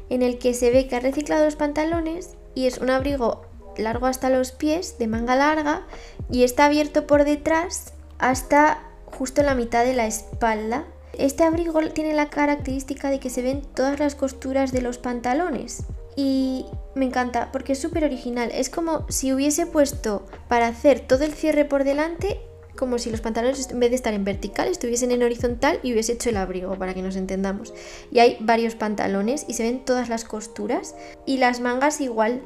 en 0.10 0.24
el 0.24 0.40
que 0.40 0.54
se 0.54 0.72
ve 0.72 0.88
que 0.88 0.96
ha 0.96 1.00
reciclado 1.00 1.46
los 1.46 1.56
pantalones 1.56 2.36
y 2.56 2.66
es 2.66 2.80
un 2.80 2.90
abrigo 2.90 3.46
largo 3.78 4.08
hasta 4.08 4.30
los 4.30 4.52
pies, 4.52 4.98
de 4.98 5.08
manga 5.08 5.36
larga, 5.36 5.84
y 6.30 6.44
está 6.44 6.66
abierto 6.66 7.08
por 7.08 7.24
detrás 7.24 7.94
hasta 8.18 8.84
justo 9.06 9.44
la 9.44 9.56
mitad 9.56 9.86
de 9.86 9.94
la 9.94 10.06
espalda. 10.06 10.86
Este 11.20 11.44
abrigo 11.44 11.82
tiene 11.90 12.14
la 12.14 12.30
característica 12.30 13.10
de 13.10 13.20
que 13.20 13.30
se 13.30 13.42
ven 13.42 13.62
todas 13.76 14.00
las 14.00 14.16
costuras 14.16 14.72
de 14.72 14.82
los 14.82 14.98
pantalones. 14.98 15.84
Y 16.16 16.66
me 16.96 17.04
encanta 17.04 17.52
porque 17.52 17.74
es 17.74 17.80
súper 17.80 18.06
original. 18.06 18.50
Es 18.54 18.70
como 18.70 19.06
si 19.10 19.34
hubiese 19.34 19.66
puesto 19.66 20.26
para 20.48 20.68
hacer 20.68 21.02
todo 21.02 21.26
el 21.26 21.34
cierre 21.34 21.66
por 21.66 21.84
delante, 21.84 22.40
como 22.78 22.98
si 23.00 23.12
los 23.12 23.20
pantalones 23.20 23.70
en 23.70 23.82
vez 23.82 23.90
de 23.90 23.98
estar 23.98 24.14
en 24.14 24.24
vertical 24.24 24.70
estuviesen 24.70 25.12
en 25.12 25.22
horizontal 25.22 25.82
y 25.84 25.92
hubiese 25.92 26.14
hecho 26.14 26.30
el 26.30 26.38
abrigo, 26.38 26.78
para 26.78 26.94
que 26.94 27.02
nos 27.02 27.18
entendamos. 27.18 27.74
Y 28.14 28.20
hay 28.20 28.38
varios 28.40 28.76
pantalones 28.76 29.44
y 29.50 29.56
se 29.56 29.64
ven 29.64 29.84
todas 29.84 30.08
las 30.08 30.24
costuras. 30.24 30.96
Y 31.26 31.40
las 31.40 31.60
mangas 31.60 32.00
igual, 32.00 32.42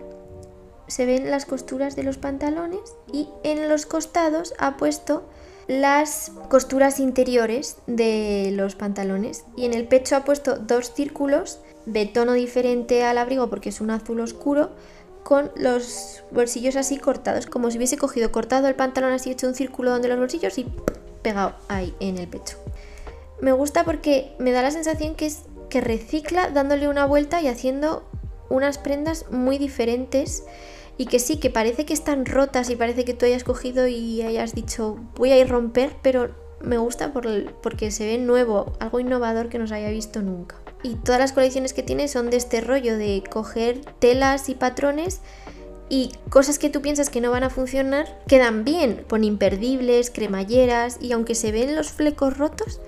se 0.88 1.06
ven 1.06 1.30
las 1.30 1.46
costuras 1.46 1.96
de 1.96 2.01
los 2.01 2.18
pantalones 2.18 2.96
y 3.12 3.30
en 3.44 3.70
los 3.70 3.86
costados 3.86 4.56
ha 4.58 4.77
puesto 4.77 5.30
las 5.67 6.32
costuras 6.50 7.00
interiores 7.00 7.77
de 7.88 8.51
los 8.53 8.75
pantalones 8.75 9.46
y 9.55 9.65
en 9.65 9.74
el 9.74 9.88
pecho 9.88 10.15
ha 10.15 10.25
puesto 10.25 10.58
dos 10.58 10.93
círculos 10.93 11.60
de 11.86 12.05
tono 12.05 12.34
diferente 12.34 13.03
al 13.03 13.17
abrigo 13.17 13.50
porque 13.50 13.70
es 13.70 13.82
un 13.82 13.91
azul 13.91 14.20
oscuro 14.20 14.72
con 15.24 15.51
los 15.55 16.24
bolsillos 16.32 16.75
así 16.75 16.98
cortados 16.98 17.46
como 17.46 17.72
si 17.72 17.77
hubiese 17.77 17.98
cogido 17.98 18.32
cortado 18.32 18.67
el 18.67 18.75
pantalón 18.75 19.13
así 19.13 19.32
hecho 19.32 19.48
un 19.48 19.55
círculo 19.55 19.91
donde 19.91 20.10
los 20.10 20.20
bolsillos 20.20 20.58
y 20.58 20.65
pegado 21.22 21.55
ahí 21.70 21.96
en 22.00 22.17
el 22.17 22.27
pecho. 22.27 22.58
Me 23.41 23.51
gusta 23.51 23.84
porque 23.84 24.36
me 24.39 24.51
da 24.51 24.62
la 24.62 24.72
sensación 24.72 25.15
que 25.15 25.25
es 25.25 25.43
que 25.70 25.82
recicla 25.82 26.50
dándole 26.50 26.88
una 26.88 27.05
vuelta 27.05 27.41
y 27.41 27.48
haciendo 27.48 28.03
unas 28.50 28.77
prendas 28.77 29.25
muy 29.32 29.58
diferentes 29.58 30.43
y 30.97 31.05
que 31.05 31.19
sí, 31.19 31.38
que 31.38 31.50
parece 31.50 31.85
que 31.85 31.93
están 31.93 32.25
rotas 32.25 32.69
y 32.69 32.75
parece 32.75 33.05
que 33.05 33.13
tú 33.13 33.25
hayas 33.25 33.43
cogido 33.43 33.88
y 33.88 34.21
hayas 34.21 34.53
dicho 34.53 34.97
voy 35.15 35.31
a 35.31 35.39
ir 35.39 35.50
romper, 35.50 35.95
pero 36.01 36.35
me 36.62 36.77
gusta 36.77 37.12
por 37.12 37.27
porque 37.62 37.91
se 37.91 38.05
ve 38.05 38.17
nuevo, 38.17 38.73
algo 38.79 39.00
innovador 39.00 39.50
que 39.50 39.59
no 39.59 39.67
se 39.67 39.75
haya 39.75 39.89
visto 39.89 40.21
nunca. 40.21 40.55
Y 40.81 40.95
todas 40.95 41.19
las 41.19 41.33
colecciones 41.33 41.73
que 41.73 41.83
tiene 41.83 42.07
son 42.07 42.29
de 42.29 42.38
este 42.38 42.62
rollo 42.62 42.97
de 42.97 43.23
coger 43.29 43.81
telas 44.00 44.50
y 44.50 44.55
patrones 44.55 45.21
y 45.89 46.12
cosas 46.29 46.59
que 46.59 46.69
tú 46.69 46.81
piensas 46.81 47.09
que 47.09 47.21
no 47.21 47.31
van 47.31 47.43
a 47.43 47.50
funcionar 47.50 48.19
quedan 48.27 48.63
bien, 48.63 49.05
pon 49.07 49.23
imperdibles, 49.23 50.09
cremalleras 50.09 50.97
y 51.01 51.12
aunque 51.12 51.35
se 51.35 51.51
ven 51.51 51.75
los 51.75 51.91
flecos 51.91 52.38
rotos, 52.38 52.81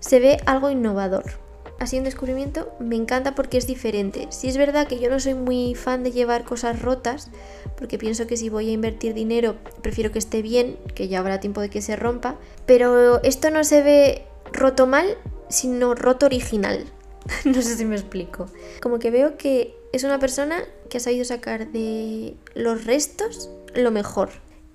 se 0.00 0.18
ve 0.18 0.38
algo 0.46 0.70
innovador 0.70 1.41
así 1.82 1.98
un 1.98 2.04
descubrimiento, 2.04 2.72
me 2.78 2.96
encanta 2.96 3.34
porque 3.34 3.58
es 3.58 3.66
diferente. 3.66 4.28
Si 4.30 4.48
es 4.48 4.56
verdad 4.56 4.86
que 4.86 4.98
yo 4.98 5.10
no 5.10 5.20
soy 5.20 5.34
muy 5.34 5.74
fan 5.74 6.02
de 6.02 6.12
llevar 6.12 6.44
cosas 6.44 6.80
rotas, 6.80 7.30
porque 7.76 7.98
pienso 7.98 8.26
que 8.26 8.36
si 8.36 8.48
voy 8.48 8.70
a 8.70 8.72
invertir 8.72 9.14
dinero, 9.14 9.56
prefiero 9.82 10.12
que 10.12 10.18
esté 10.18 10.42
bien, 10.42 10.76
que 10.94 11.08
ya 11.08 11.18
habrá 11.18 11.40
tiempo 11.40 11.60
de 11.60 11.70
que 11.70 11.82
se 11.82 11.96
rompa, 11.96 12.36
pero 12.66 13.22
esto 13.22 13.50
no 13.50 13.64
se 13.64 13.82
ve 13.82 14.24
roto 14.52 14.86
mal, 14.86 15.06
sino 15.48 15.94
roto 15.94 16.26
original. 16.26 16.84
no 17.44 17.60
sé 17.60 17.76
si 17.76 17.84
me 17.84 17.96
explico. 17.96 18.46
Como 18.80 18.98
que 18.98 19.10
veo 19.10 19.36
que 19.36 19.74
es 19.92 20.04
una 20.04 20.18
persona 20.18 20.62
que 20.88 20.98
ha 20.98 21.00
sabido 21.00 21.24
sacar 21.24 21.70
de 21.72 22.36
los 22.54 22.84
restos 22.84 23.50
lo 23.74 23.90
mejor 23.90 24.30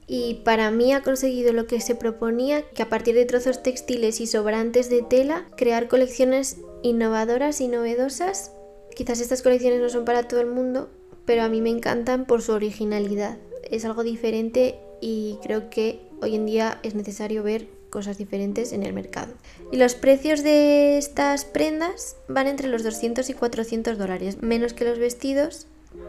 y 0.08 0.36
para 0.46 0.72
mí 0.72 0.94
ha 0.94 1.04
conseguido 1.04 1.52
lo 1.52 1.68
que 1.68 1.82
se 1.82 1.94
proponía, 1.94 2.64
que 2.70 2.82
a 2.82 2.90
partir 2.90 3.14
de 3.14 3.26
trozos 3.26 3.62
textiles 3.62 4.22
y 4.22 4.28
sobrantes 4.28 4.90
de 4.90 5.02
tela, 5.02 5.46
crear 5.58 5.90
colecciones 5.90 6.58
innovadoras 6.88 7.62
y 7.62 7.67
novedosas. 7.67 8.51
Quizás 8.96 9.20
estas 9.20 9.41
colecciones 9.41 9.82
no 9.82 9.89
son 9.89 10.06
para 10.06 10.27
todo 10.27 10.41
el 10.41 10.48
mundo, 10.48 10.89
pero 11.25 11.44
a 11.44 11.50
mí 11.50 11.62
me 11.62 11.70
encantan 11.70 12.25
por 12.25 12.41
su 12.41 12.53
originalidad. 12.53 13.38
Es 13.70 13.86
algo 13.86 14.03
diferente 14.03 14.79
y 15.01 15.38
creo 15.44 15.70
que 15.70 16.01
hoy 16.22 16.36
en 16.36 16.46
día 16.46 16.79
es 16.84 16.96
necesario 16.96 17.44
ver 17.44 17.67
cosas 17.89 18.17
diferentes 18.17 18.74
en 18.74 18.84
el 18.84 18.94
mercado. 18.94 19.34
Y 19.72 19.77
los 19.77 19.96
precios 19.96 20.44
de 20.44 20.98
estas 20.98 21.46
prendas 21.46 22.17
van 22.27 22.48
entre 22.48 22.67
los 22.67 22.84
200 22.84 23.29
y 23.29 23.34
400 23.34 23.98
dólares, 23.98 24.41
menos 24.41 24.74
que 24.74 24.86
los 24.86 25.00
vestidos, 25.00 25.67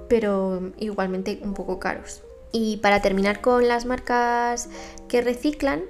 pero 0.09 0.73
igualmente 0.79 1.41
un 1.43 1.55
poco 1.55 1.79
caros. 1.79 2.23
Y 2.53 2.79
para 2.79 3.03
terminar 3.03 3.41
con 3.41 3.69
las 3.69 3.85
marcas 3.85 4.69
que 5.09 5.21
reciclan, 5.21 5.83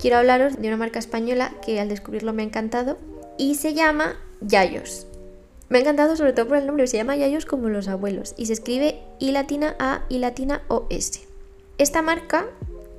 quiero 0.00 0.16
hablaros 0.16 0.60
de 0.60 0.68
una 0.68 0.76
marca 0.76 0.98
española 0.98 1.54
que 1.64 1.80
al 1.80 1.88
descubrirlo 1.88 2.32
me 2.32 2.42
ha 2.42 2.46
encantado 2.46 2.98
y 3.36 3.56
se 3.56 3.74
llama 3.74 4.16
Yayos. 4.40 5.06
Me 5.68 5.78
ha 5.78 5.80
encantado 5.82 6.16
sobre 6.16 6.32
todo 6.32 6.48
por 6.48 6.56
el 6.56 6.66
nombre, 6.66 6.86
se 6.86 6.96
llama 6.96 7.16
Yayos 7.16 7.44
como 7.44 7.68
los 7.68 7.88
abuelos 7.88 8.34
y 8.36 8.46
se 8.46 8.54
escribe 8.54 9.00
I 9.18 9.32
latina 9.32 9.76
A 9.78 10.04
y 10.08 10.18
latina 10.18 10.62
O 10.68 10.86
S. 10.90 11.20
Esta 11.76 12.02
marca 12.02 12.46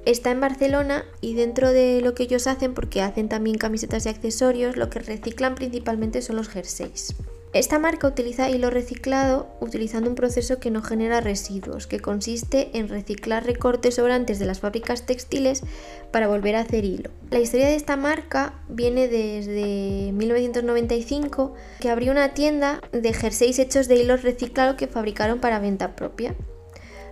está 0.06 0.32
en 0.32 0.42
Barcelona 0.42 1.04
y 1.22 1.34
dentro 1.34 1.72
de 1.72 2.02
lo 2.02 2.14
que 2.14 2.24
ellos 2.24 2.48
hacen, 2.48 2.74
porque 2.74 3.02
hacen 3.02 3.30
también 3.30 3.58
camisetas 3.58 4.06
y 4.06 4.10
accesorios, 4.10 4.78
lo 4.78 4.90
que 4.90 5.00
reciclan 5.00 5.56
principalmente 5.56 6.22
son 6.22 6.36
los 6.36 6.50
jerseys. 6.50 7.16
Esta 7.52 7.80
marca 7.80 8.08
utiliza 8.08 8.48
hilo 8.52 8.70
reciclado 8.70 9.48
utilizando 9.60 10.08
un 10.08 10.16
proceso 10.16 10.60
que 10.60 10.70
no 10.70 10.84
genera 10.84 11.20
residuos, 11.20 11.88
que 11.88 12.00
consiste 12.00 12.70
en 12.78 12.88
reciclar 12.88 13.44
recortes 13.44 13.96
sobrantes 13.96 14.38
de 14.38 14.46
las 14.46 14.60
fábricas 14.60 15.08
textiles 15.08 15.64
para 16.12 16.28
volver 16.28 16.56
a 16.56 16.60
hacer 16.60 16.86
hilo. 16.86 17.10
La 17.32 17.40
historia 17.40 17.66
de 17.68 17.76
esta 17.76 17.98
marca 17.98 18.54
viene 18.70 19.08
desde 19.08 20.12
1995, 20.12 21.56
que 21.80 21.90
abrió 21.90 22.12
una 22.12 22.36
tienda 22.36 22.82
de 22.92 23.14
jerseys 23.14 23.58
hechos 23.58 23.88
de 23.88 23.96
hilo 23.96 24.16
reciclado 24.18 24.78
que 24.78 24.86
fabricaron 24.86 25.40
para 25.40 25.58
venta 25.58 25.96
propia. 25.96 26.36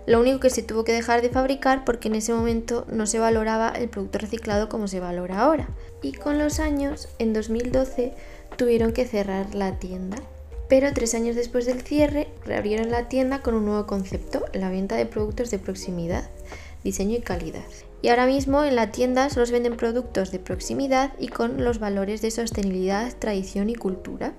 Lo 0.08 0.20
único 0.20 0.40
que 0.40 0.48
se 0.48 0.62
tuvo 0.62 0.84
que 0.84 0.92
dejar 0.92 1.20
de 1.20 1.28
fabricar 1.28 1.84
porque 1.84 2.08
en 2.08 2.14
ese 2.14 2.32
momento 2.32 2.86
no 2.88 3.06
se 3.06 3.18
valoraba 3.18 3.68
el 3.70 3.90
producto 3.90 4.18
reciclado 4.18 4.70
como 4.70 4.88
se 4.88 5.00
valora 5.00 5.40
ahora. 5.40 5.68
Y 6.00 6.12
con 6.12 6.38
los 6.38 6.60
años, 6.60 7.10
en 7.18 7.34
2012, 7.34 8.14
tuvieron 8.58 8.92
que 8.92 9.06
cerrar 9.06 9.54
la 9.54 9.78
tienda. 9.78 10.18
Pero 10.68 10.92
tres 10.92 11.14
años 11.14 11.34
después 11.34 11.64
del 11.64 11.80
cierre, 11.80 12.28
reabrieron 12.44 12.90
la 12.90 13.08
tienda 13.08 13.40
con 13.40 13.54
un 13.54 13.64
nuevo 13.64 13.86
concepto, 13.86 14.44
la 14.52 14.68
venta 14.68 14.96
de 14.96 15.06
productos 15.06 15.50
de 15.50 15.58
proximidad, 15.58 16.28
diseño 16.84 17.16
y 17.16 17.20
calidad. 17.20 17.64
Y 18.02 18.08
ahora 18.08 18.26
mismo 18.26 18.62
en 18.64 18.76
la 18.76 18.92
tienda 18.92 19.30
solo 19.30 19.46
venden 19.50 19.76
productos 19.76 20.30
de 20.30 20.38
proximidad 20.38 21.14
y 21.18 21.28
con 21.28 21.64
los 21.64 21.78
valores 21.78 22.20
de 22.20 22.30
sostenibilidad, 22.30 23.14
tradición 23.18 23.70
y 23.70 23.74
cultura. 23.76 24.34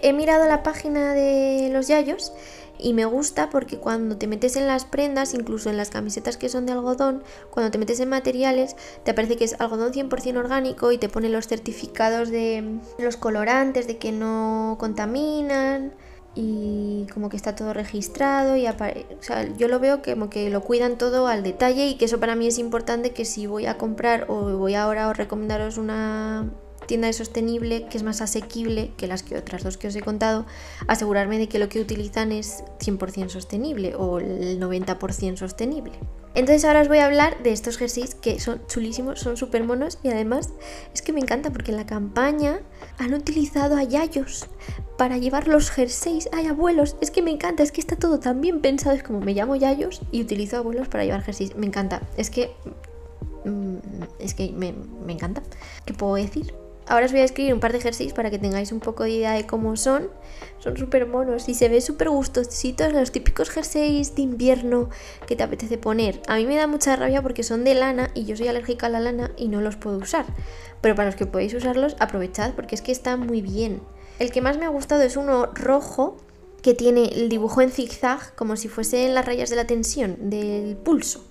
He 0.00 0.12
mirado 0.12 0.46
la 0.46 0.62
página 0.62 1.12
de 1.12 1.70
los 1.72 1.88
Yayos 1.88 2.32
y 2.78 2.92
me 2.92 3.04
gusta 3.04 3.50
porque 3.50 3.78
cuando 3.78 4.16
te 4.16 4.28
metes 4.28 4.56
en 4.56 4.66
las 4.66 4.84
prendas, 4.84 5.34
incluso 5.34 5.70
en 5.70 5.76
las 5.76 5.90
camisetas 5.90 6.36
que 6.36 6.48
son 6.48 6.66
de 6.66 6.72
algodón, 6.72 7.24
cuando 7.50 7.72
te 7.72 7.78
metes 7.78 7.98
en 7.98 8.08
materiales, 8.08 8.76
te 9.04 9.14
parece 9.14 9.36
que 9.36 9.44
es 9.44 9.60
algodón 9.60 9.92
100% 9.92 10.36
orgánico 10.36 10.92
y 10.92 10.98
te 10.98 11.08
pone 11.08 11.28
los 11.28 11.48
certificados 11.48 12.30
de 12.30 12.78
los 12.98 13.16
colorantes, 13.16 13.88
de 13.88 13.98
que 13.98 14.12
no 14.12 14.76
contaminan 14.78 15.94
y 16.36 17.06
como 17.12 17.28
que 17.28 17.36
está 17.36 17.56
todo 17.56 17.72
registrado 17.74 18.56
y 18.56 18.68
o 18.68 18.74
sea, 19.20 19.48
yo 19.56 19.66
lo 19.66 19.80
veo 19.80 20.02
como 20.02 20.30
que 20.30 20.50
lo 20.50 20.60
cuidan 20.60 20.96
todo 20.96 21.26
al 21.26 21.42
detalle 21.42 21.88
y 21.88 21.96
que 21.96 22.04
eso 22.04 22.20
para 22.20 22.36
mí 22.36 22.46
es 22.46 22.58
importante 22.58 23.10
que 23.10 23.24
si 23.24 23.48
voy 23.48 23.66
a 23.66 23.76
comprar 23.76 24.26
o 24.28 24.56
voy 24.56 24.76
ahora 24.76 25.10
a 25.10 25.12
recomendaros 25.12 25.78
una 25.78 26.48
tienda 26.88 27.06
de 27.06 27.12
sostenible 27.12 27.86
que 27.88 27.96
es 27.96 28.02
más 28.02 28.20
asequible 28.20 28.90
que 28.96 29.06
las 29.06 29.22
que 29.22 29.36
otras 29.36 29.62
dos 29.62 29.76
que 29.76 29.86
os 29.86 29.94
he 29.94 30.00
contado, 30.00 30.46
asegurarme 30.88 31.38
de 31.38 31.48
que 31.48 31.60
lo 31.60 31.68
que 31.68 31.80
utilizan 31.80 32.32
es 32.32 32.64
100% 32.80 33.28
sostenible 33.28 33.94
o 33.94 34.18
el 34.18 34.58
90% 34.58 35.36
sostenible. 35.36 35.92
Entonces 36.34 36.64
ahora 36.64 36.82
os 36.82 36.88
voy 36.88 36.98
a 36.98 37.06
hablar 37.06 37.42
de 37.42 37.52
estos 37.52 37.78
jerseys 37.78 38.14
que 38.14 38.38
son 38.40 38.60
chulísimos, 38.68 39.20
son 39.20 39.36
súper 39.36 39.64
monos 39.64 39.98
y 40.02 40.08
además 40.08 40.50
es 40.94 41.02
que 41.02 41.12
me 41.12 41.20
encanta 41.20 41.50
porque 41.50 41.70
en 41.70 41.76
la 41.76 41.86
campaña 41.86 42.60
han 42.98 43.12
utilizado 43.14 43.76
a 43.76 43.82
Yayos 43.82 44.46
para 44.96 45.18
llevar 45.18 45.48
los 45.48 45.70
jerseys. 45.70 46.28
¡Ay, 46.32 46.46
abuelos! 46.46 46.96
Es 47.00 47.10
que 47.10 47.22
me 47.22 47.30
encanta, 47.30 47.62
es 47.62 47.72
que 47.72 47.80
está 47.80 47.96
todo 47.96 48.18
tan 48.18 48.40
bien 48.40 48.60
pensado. 48.60 48.96
Es 48.96 49.02
como 49.02 49.20
me 49.20 49.34
llamo 49.34 49.56
Yayos 49.56 50.00
y 50.10 50.20
utilizo 50.22 50.56
abuelos 50.56 50.88
para 50.88 51.04
llevar 51.04 51.22
jerseys. 51.22 51.56
Me 51.56 51.66
encanta, 51.66 52.02
es 52.16 52.30
que... 52.30 52.50
Mm, 53.44 53.76
es 54.18 54.34
que 54.34 54.52
me, 54.52 54.74
me 55.04 55.12
encanta. 55.12 55.42
¿Qué 55.84 55.94
puedo 55.94 56.14
decir? 56.14 56.54
Ahora 56.88 57.04
os 57.04 57.12
voy 57.12 57.20
a 57.20 57.24
escribir 57.24 57.52
un 57.52 57.60
par 57.60 57.74
de 57.74 57.82
jerseys 57.82 58.14
para 58.14 58.30
que 58.30 58.38
tengáis 58.38 58.72
un 58.72 58.80
poco 58.80 59.02
de 59.02 59.10
idea 59.10 59.32
de 59.32 59.46
cómo 59.46 59.76
son. 59.76 60.08
Son 60.58 60.74
súper 60.78 61.06
monos 61.06 61.46
y 61.50 61.54
se 61.54 61.68
ve 61.68 61.82
súper 61.82 62.08
gustositos 62.08 62.94
los 62.94 63.12
típicos 63.12 63.50
jerseys 63.50 64.14
de 64.14 64.22
invierno 64.22 64.88
que 65.26 65.36
te 65.36 65.42
apetece 65.42 65.76
poner. 65.76 66.22
A 66.28 66.36
mí 66.36 66.46
me 66.46 66.56
da 66.56 66.66
mucha 66.66 66.96
rabia 66.96 67.20
porque 67.20 67.42
son 67.42 67.62
de 67.62 67.74
lana 67.74 68.10
y 68.14 68.24
yo 68.24 68.36
soy 68.36 68.48
alérgica 68.48 68.86
a 68.86 68.88
la 68.88 69.00
lana 69.00 69.32
y 69.36 69.48
no 69.48 69.60
los 69.60 69.76
puedo 69.76 69.98
usar. 69.98 70.24
Pero 70.80 70.94
para 70.94 71.10
los 71.10 71.16
que 71.16 71.26
podéis 71.26 71.52
usarlos, 71.52 71.94
aprovechad 72.00 72.54
porque 72.54 72.74
es 72.74 72.80
que 72.80 72.92
están 72.92 73.20
muy 73.20 73.42
bien. 73.42 73.82
El 74.18 74.32
que 74.32 74.40
más 74.40 74.56
me 74.56 74.64
ha 74.64 74.70
gustado 74.70 75.02
es 75.02 75.18
uno 75.18 75.50
rojo 75.52 76.16
que 76.62 76.72
tiene 76.72 77.04
el 77.14 77.28
dibujo 77.28 77.60
en 77.60 77.70
zigzag 77.70 78.34
como 78.34 78.56
si 78.56 78.68
fuesen 78.68 79.14
las 79.14 79.26
rayas 79.26 79.50
de 79.50 79.56
la 79.56 79.66
tensión 79.66 80.30
del 80.30 80.74
pulso. 80.76 81.22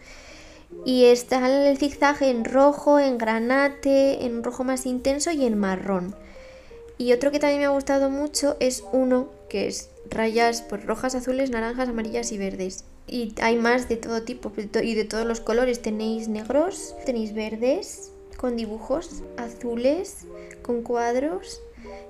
Y 0.86 1.06
está 1.06 1.70
el 1.70 1.78
zigzag 1.78 2.22
en 2.24 2.46
rojo, 2.46 3.00
en 3.00 3.18
granate, 3.18 4.26
en 4.26 4.38
un 4.38 4.44
rojo 4.44 4.64
más 4.64 4.86
intenso 4.86 5.32
y 5.32 5.46
en 5.46 5.58
marrón. 5.58 6.16
Y 6.98 7.14
otro 7.14 7.32
que 7.32 7.40
también 7.40 7.60
me 7.60 7.66
ha 7.66 7.70
gustado 7.70 8.10
mucho 8.10 8.58
es 8.60 8.84
uno 8.92 9.30
que 9.50 9.68
es 9.68 9.90
rayas 10.10 10.64
pues, 10.64 10.86
rojas, 10.86 11.16
azules, 11.16 11.50
naranjas, 11.50 11.90
amarillas 11.90 12.32
y 12.32 12.38
verdes. 12.38 12.86
Y 13.08 13.34
hay 13.42 13.56
más 13.56 13.88
de 13.88 13.98
todo 13.98 14.24
tipo 14.24 14.52
y 14.58 14.96
de 14.96 15.06
todos 15.06 15.26
los 15.26 15.40
colores. 15.40 15.82
Tenéis 15.82 16.28
negros, 16.28 16.96
tenéis 17.06 17.34
verdes 17.34 18.12
con 18.36 18.56
dibujos, 18.56 19.24
azules, 19.38 20.26
con 20.62 20.82
cuadros. 20.82 21.62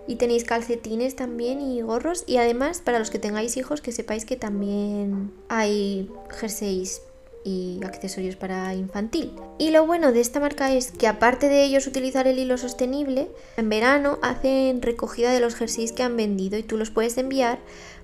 Y 0.08 0.16
tenéis 0.16 0.46
calcetines 0.46 1.16
también 1.16 1.62
y 1.62 1.82
gorros. 1.82 2.24
Y 2.26 2.38
además, 2.38 2.82
para 2.82 2.98
los 2.98 3.12
que 3.12 3.20
tengáis 3.20 3.58
hijos, 3.58 3.82
que 3.82 3.92
sepáis 3.92 4.26
que 4.26 4.38
también 4.38 5.32
hay 5.50 6.10
jerseys 6.30 7.02
y 7.48 7.80
accesorios 7.86 8.36
para 8.36 8.74
infantil. 8.76 9.32
Y 9.58 9.72
lo 9.72 9.88
bueno 9.88 10.12
de 10.12 10.20
esta 10.20 10.42
marca 10.42 10.74
es 10.74 10.92
que 10.92 11.08
aparte 11.08 11.48
de 11.48 11.64
ellos 11.64 11.88
utilizar 11.88 12.28
el 12.28 12.40
hilo 12.40 12.58
sostenible, 12.58 13.30
en 13.56 13.70
verano 13.70 14.20
hacen 14.22 14.82
recogida 14.82 15.32
de 15.32 15.40
los 15.40 15.56
jerseys 15.56 15.94
que 15.94 16.04
han 16.04 16.18
vendido 16.18 16.58
y 16.58 16.64
tú 16.64 16.76
los 16.76 16.92
puedes 16.92 17.18
enviar 17.18 17.60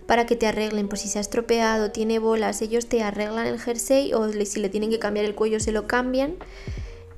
para 0.07 0.25
que 0.25 0.37
te 0.37 0.47
arreglen, 0.47 0.87
pues 0.87 1.01
si 1.01 1.09
se 1.09 1.17
ha 1.17 1.21
estropeado, 1.21 1.91
tiene 1.91 2.19
bolas, 2.19 2.61
ellos 2.61 2.87
te 2.87 3.03
arreglan 3.03 3.45
el 3.45 3.59
jersey 3.59 4.13
o 4.13 4.31
si 4.31 4.61
le 4.61 4.69
tienen 4.69 4.89
que 4.89 4.99
cambiar 4.99 5.25
el 5.25 5.35
cuello 5.35 5.59
se 5.59 5.73
lo 5.73 5.87
cambian 5.87 6.35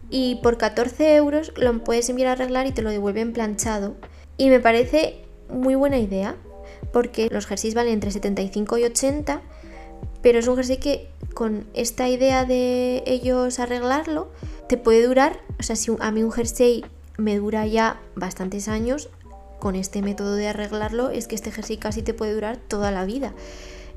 y 0.10 0.40
por 0.42 0.58
14 0.58 1.16
euros 1.16 1.54
lo 1.58 1.84
puedes 1.84 2.10
enviar 2.10 2.30
a 2.30 2.32
arreglar 2.32 2.66
y 2.66 2.72
te 2.72 2.82
lo 2.82 2.90
devuelven 2.90 3.34
planchado. 3.34 3.96
Y 4.38 4.50
me 4.50 4.60
parece 4.60 5.20
muy 5.50 5.76
buena 5.76 6.00
idea 6.00 6.36
porque 6.92 7.30
los 7.30 7.46
jerseys 7.46 7.76
valen 7.76 7.94
entre 7.94 8.10
75 8.10 8.80
y 8.80 8.84
80 8.86 9.44
pero 10.26 10.40
es 10.40 10.48
un 10.48 10.56
jersey 10.56 10.78
que 10.78 11.08
con 11.36 11.68
esta 11.74 12.08
idea 12.08 12.46
de 12.46 13.04
ellos 13.06 13.60
arreglarlo, 13.60 14.32
te 14.68 14.78
puede 14.78 15.06
durar, 15.06 15.42
o 15.60 15.64
sea, 15.64 15.76
si 15.76 15.92
a 16.00 16.10
mí 16.10 16.24
un 16.24 16.32
jersey 16.32 16.84
me 17.18 17.38
dura 17.38 17.68
ya 17.68 18.00
bastantes 18.16 18.68
años, 18.68 19.10
con 19.60 19.76
este 19.76 20.02
método 20.02 20.36
de 20.36 20.48
arreglarlo, 20.48 21.10
es 21.10 21.28
que 21.28 21.36
este 21.36 21.52
jersey 21.52 21.78
casi 21.78 22.02
te 22.02 22.14
puede 22.14 22.34
durar 22.34 22.58
toda 22.58 22.90
la 22.90 23.06
vida. 23.06 23.34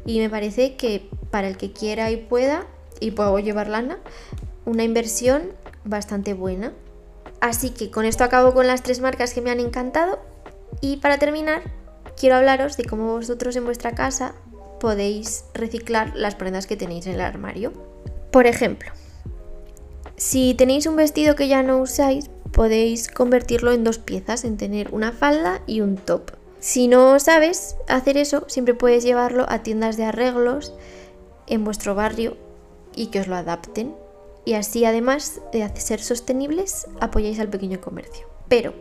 Y 0.04 0.18
me 0.18 0.28
parece 0.28 0.76
que 0.76 1.08
para 1.30 1.48
el 1.48 1.56
que 1.56 1.72
quiera 1.72 2.10
y 2.10 2.16
pueda, 2.16 2.66
y 3.00 3.12
puedo 3.12 3.38
llevar 3.38 3.68
lana, 3.68 3.98
una 4.64 4.82
inversión 4.82 5.52
bastante 5.84 6.34
buena. 6.34 6.72
Así 7.40 7.70
que 7.70 7.90
con 7.90 8.04
esto 8.04 8.24
acabo 8.24 8.52
con 8.52 8.66
las 8.66 8.82
tres 8.82 9.00
marcas 9.00 9.32
que 9.32 9.42
me 9.42 9.50
han 9.50 9.60
encantado. 9.60 10.18
Y 10.80 10.96
para 10.96 11.18
terminar, 11.18 11.62
quiero 12.16 12.36
hablaros 12.36 12.76
de 12.76 12.84
cómo 12.84 13.12
vosotros 13.12 13.54
en 13.54 13.64
vuestra 13.64 13.94
casa 13.94 14.34
podéis 14.78 15.44
reciclar 15.54 16.12
las 16.14 16.34
prendas 16.34 16.66
que 16.66 16.76
tenéis 16.76 17.06
en 17.06 17.14
el 17.14 17.20
armario. 17.20 17.72
Por 18.30 18.46
ejemplo, 18.46 18.90
si 20.16 20.54
tenéis 20.54 20.86
un 20.86 20.96
vestido 20.96 21.36
que 21.36 21.48
ya 21.48 21.62
no 21.62 21.78
usáis, 21.78 22.30
podéis 22.52 23.08
convertirlo 23.08 23.72
en 23.72 23.84
dos 23.84 23.98
piezas, 23.98 24.44
en 24.44 24.56
tener 24.56 24.92
una 24.92 25.12
falda 25.12 25.62
y 25.66 25.80
un 25.80 25.96
top. 25.96 26.32
Si 26.60 26.88
no 26.88 27.20
sabes 27.20 27.76
hacer 27.86 28.16
eso, 28.16 28.44
siempre 28.48 28.74
puedes 28.74 29.04
llevarlo 29.04 29.46
a 29.48 29.62
tiendas 29.62 29.96
de 29.96 30.04
arreglos 30.04 30.74
en 31.46 31.64
vuestro 31.64 31.94
barrio 31.94 32.36
y 32.96 33.06
que 33.06 33.20
os 33.20 33.28
lo 33.28 33.36
adapten. 33.36 33.94
Y 34.44 34.54
así, 34.54 34.84
además 34.84 35.40
de 35.52 35.70
ser 35.76 36.00
sostenibles, 36.00 36.86
apoyáis 37.00 37.38
al 37.38 37.48
pequeño 37.48 37.80
comercio. 37.80 38.26
Pero 38.48 38.74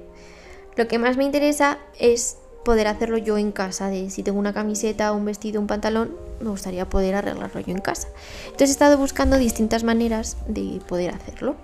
lo 0.76 0.88
que 0.88 0.98
más 0.98 1.18
me 1.18 1.26
interesa 1.26 1.78
es 2.00 2.38
poder 2.68 2.88
hacerlo 2.88 3.18
yo 3.18 3.38
en 3.38 3.54
casa, 3.54 3.88
de 3.88 4.10
si 4.10 4.24
tengo 4.24 4.38
una 4.38 4.52
camiseta, 4.52 5.14
un 5.14 5.24
vestido, 5.24 5.62
un 5.62 5.68
pantalón, 5.68 6.12
me 6.42 6.50
gustaría 6.50 6.90
poder 6.90 7.16
arreglarlo 7.16 7.62
yo 7.62 7.72
en 7.72 7.80
casa. 7.80 8.10
Entonces 8.44 8.68
he 8.68 8.72
estado 8.74 8.98
buscando 8.98 9.38
distintas 9.38 9.86
maneras 9.86 10.36
de 10.50 10.82
poder 10.86 11.16
hacerlo. 11.16 11.56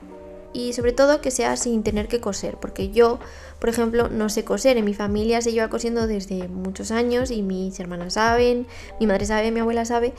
Y 0.53 0.73
sobre 0.73 0.93
todo 0.93 1.19
que 1.21 1.31
sea 1.31 1.57
sin 1.57 1.83
tener 1.83 2.07
que 2.07 2.21
coser, 2.21 2.57
porque 2.57 2.89
yo, 2.91 3.19
por 3.59 3.69
ejemplo, 3.69 4.07
no 4.09 4.29
sé 4.29 4.43
coser. 4.43 4.77
En 4.77 4.85
mi 4.85 4.93
familia 4.93 5.41
se 5.41 5.51
lleva 5.51 5.69
cosiendo 5.69 6.07
desde 6.07 6.47
muchos 6.47 6.91
años 6.91 7.31
y 7.31 7.41
mis 7.41 7.79
hermanas 7.79 8.13
saben, 8.13 8.67
mi 8.99 9.07
madre 9.07 9.25
sabe, 9.25 9.51
mi 9.51 9.59
abuela 9.59 9.85
sabe, 9.85 10.13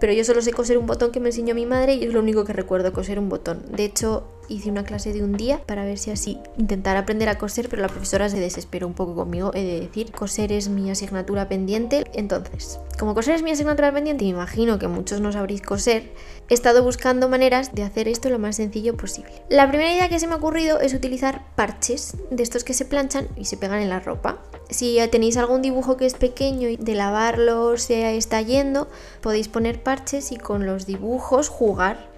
pero 0.00 0.12
yo 0.12 0.24
solo 0.24 0.42
sé 0.42 0.52
coser 0.52 0.78
un 0.78 0.86
botón 0.86 1.10
que 1.10 1.20
me 1.20 1.28
enseñó 1.28 1.54
mi 1.54 1.66
madre 1.66 1.94
y 1.94 2.04
es 2.04 2.12
lo 2.12 2.20
único 2.20 2.44
que 2.44 2.52
recuerdo, 2.52 2.92
coser 2.92 3.18
un 3.18 3.28
botón. 3.28 3.62
De 3.70 3.84
hecho, 3.84 4.24
hice 4.48 4.70
una 4.70 4.84
clase 4.84 5.12
de 5.12 5.22
un 5.22 5.32
día 5.32 5.60
para 5.66 5.84
ver 5.84 5.98
si 5.98 6.10
así 6.10 6.38
intentar 6.58 6.96
aprender 6.96 7.28
a 7.28 7.38
coser, 7.38 7.68
pero 7.68 7.82
la 7.82 7.88
profesora 7.88 8.28
se 8.28 8.38
desesperó 8.38 8.86
un 8.86 8.94
poco 8.94 9.14
conmigo, 9.14 9.52
he 9.54 9.64
de 9.64 9.80
decir, 9.80 10.12
coser 10.12 10.52
es 10.52 10.68
mi 10.68 10.90
asignatura 10.90 11.48
pendiente. 11.48 12.04
Entonces, 12.12 12.78
como 12.98 13.14
coser 13.14 13.36
es 13.36 13.42
mi 13.42 13.50
asignatura 13.50 13.92
pendiente, 13.92 14.24
me 14.24 14.30
imagino 14.30 14.78
que 14.78 14.88
muchos 14.88 15.20
no 15.20 15.32
sabréis 15.32 15.62
coser, 15.62 16.12
he 16.48 16.54
estado 16.54 16.82
buscando 16.82 17.28
maneras 17.28 17.74
de 17.74 17.82
hacer 17.82 18.08
esto 18.08 18.30
lo 18.30 18.38
más 18.38 18.56
sencillo 18.56 18.96
posible. 18.96 19.32
La 19.48 19.68
primera 19.68 19.92
idea 19.92 20.08
que 20.08 20.18
se 20.18 20.26
me 20.26 20.34
ha 20.34 20.36
ocurrido 20.36 20.80
es 20.80 20.94
utilizar 20.94 21.44
parches 21.56 22.16
de 22.30 22.42
estos 22.42 22.64
que 22.64 22.74
se 22.74 22.84
planchan 22.84 23.28
y 23.36 23.46
se 23.46 23.56
pegan 23.56 23.80
en 23.80 23.88
la 23.88 24.00
ropa. 24.00 24.38
Si 24.70 24.98
tenéis 25.10 25.36
algún 25.36 25.62
dibujo 25.62 25.96
que 25.96 26.06
es 26.06 26.14
pequeño 26.14 26.68
y 26.68 26.76
de 26.76 26.94
lavarlo 26.94 27.76
se 27.76 28.16
está 28.16 28.40
yendo, 28.42 28.88
podéis 29.20 29.48
poner 29.48 29.82
parches 29.82 30.32
y 30.32 30.36
con 30.36 30.66
los 30.66 30.86
dibujos 30.86 31.48
jugar. 31.48 32.08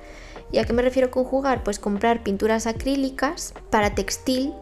¿Y 0.50 0.58
a 0.58 0.64
qué 0.64 0.72
me 0.72 0.82
refiero 0.82 1.10
con 1.10 1.24
jugar? 1.24 1.62
Pues 1.62 1.78
comprar 1.78 2.22
pinturas 2.22 2.66
acrílicas 2.66 3.52
para 3.70 3.94
textil 3.94 4.54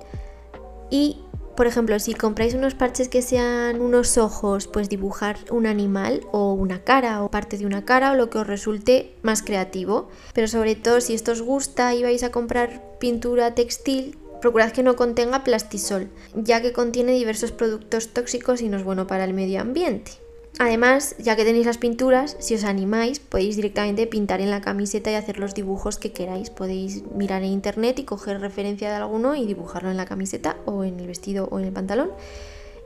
y, 0.91 1.21
por 1.57 1.67
ejemplo, 1.67 1.99
si 1.99 2.15
compráis 2.15 2.55
unos 2.55 2.75
parches 2.75 3.09
que 3.09 3.23
sean 3.23 3.81
unos 3.81 4.19
ojos, 4.19 4.67
pues 4.67 4.89
dibujar 4.89 5.39
un 5.51 5.67
animal 5.67 6.21
o 6.33 6.53
una 6.53 6.85
cara 6.85 7.23
o 7.23 7.31
parte 7.31 7.59
de 7.59 7.67
una 7.67 7.85
cara 7.85 8.13
o 8.13 8.15
lo 8.15 8.31
que 8.31 8.39
os 8.39 8.47
resulte 8.47 9.15
más 9.23 9.43
creativo. 9.43 10.09
Pero 10.35 10.49
sobre 10.49 10.75
todo 10.75 11.01
si 11.01 11.15
esto 11.15 11.33
os 11.33 11.43
gusta 11.43 11.95
y 11.95 12.03
vais 12.03 12.23
a 12.23 12.31
comprar 12.31 12.99
pintura 12.99 13.55
textil, 13.55 14.19
Procurad 14.41 14.71
que 14.71 14.83
no 14.83 14.97
contenga 14.97 15.45
plastisol, 15.45 16.11
ya 16.35 16.61
que 16.61 16.73
contiene 16.73 17.13
diversos 17.13 17.53
productos 17.53 18.13
tóxicos 18.13 18.61
y 18.61 18.69
no 18.69 18.77
es 18.77 18.85
bueno 18.85 19.07
para 19.07 19.25
el 19.25 19.33
medio 19.33 19.61
ambiente. 19.61 20.13
Además, 20.59 21.15
ya 21.19 21.37
que 21.37 21.45
tenéis 21.45 21.67
las 21.67 21.77
pinturas, 21.77 22.37
si 22.41 22.55
os 22.55 22.65
animáis, 22.65 23.21
podéis 23.21 23.57
directamente 23.57 24.07
pintar 24.07 24.41
en 24.41 24.51
la 24.51 24.63
camiseta 24.63 25.11
y 25.11 25.15
hacer 25.15 25.39
los 25.39 25.55
dibujos 25.55 25.99
que 25.99 26.13
queráis. 26.13 26.49
Podéis 26.49 27.05
mirar 27.15 27.43
en 27.43 27.51
internet 27.51 27.99
y 27.99 28.05
coger 28.05 28.41
referencia 28.41 28.89
de 28.89 28.97
alguno 28.97 29.35
y 29.35 29.45
dibujarlo 29.45 29.91
en 29.91 29.99
la 29.99 30.07
camiseta 30.07 30.57
o 30.65 30.85
en 30.85 30.99
el 30.99 31.09
vestido 31.09 31.49
o 31.51 31.59
en 31.59 31.67
el 31.67 31.73
pantalón. 31.73 32.11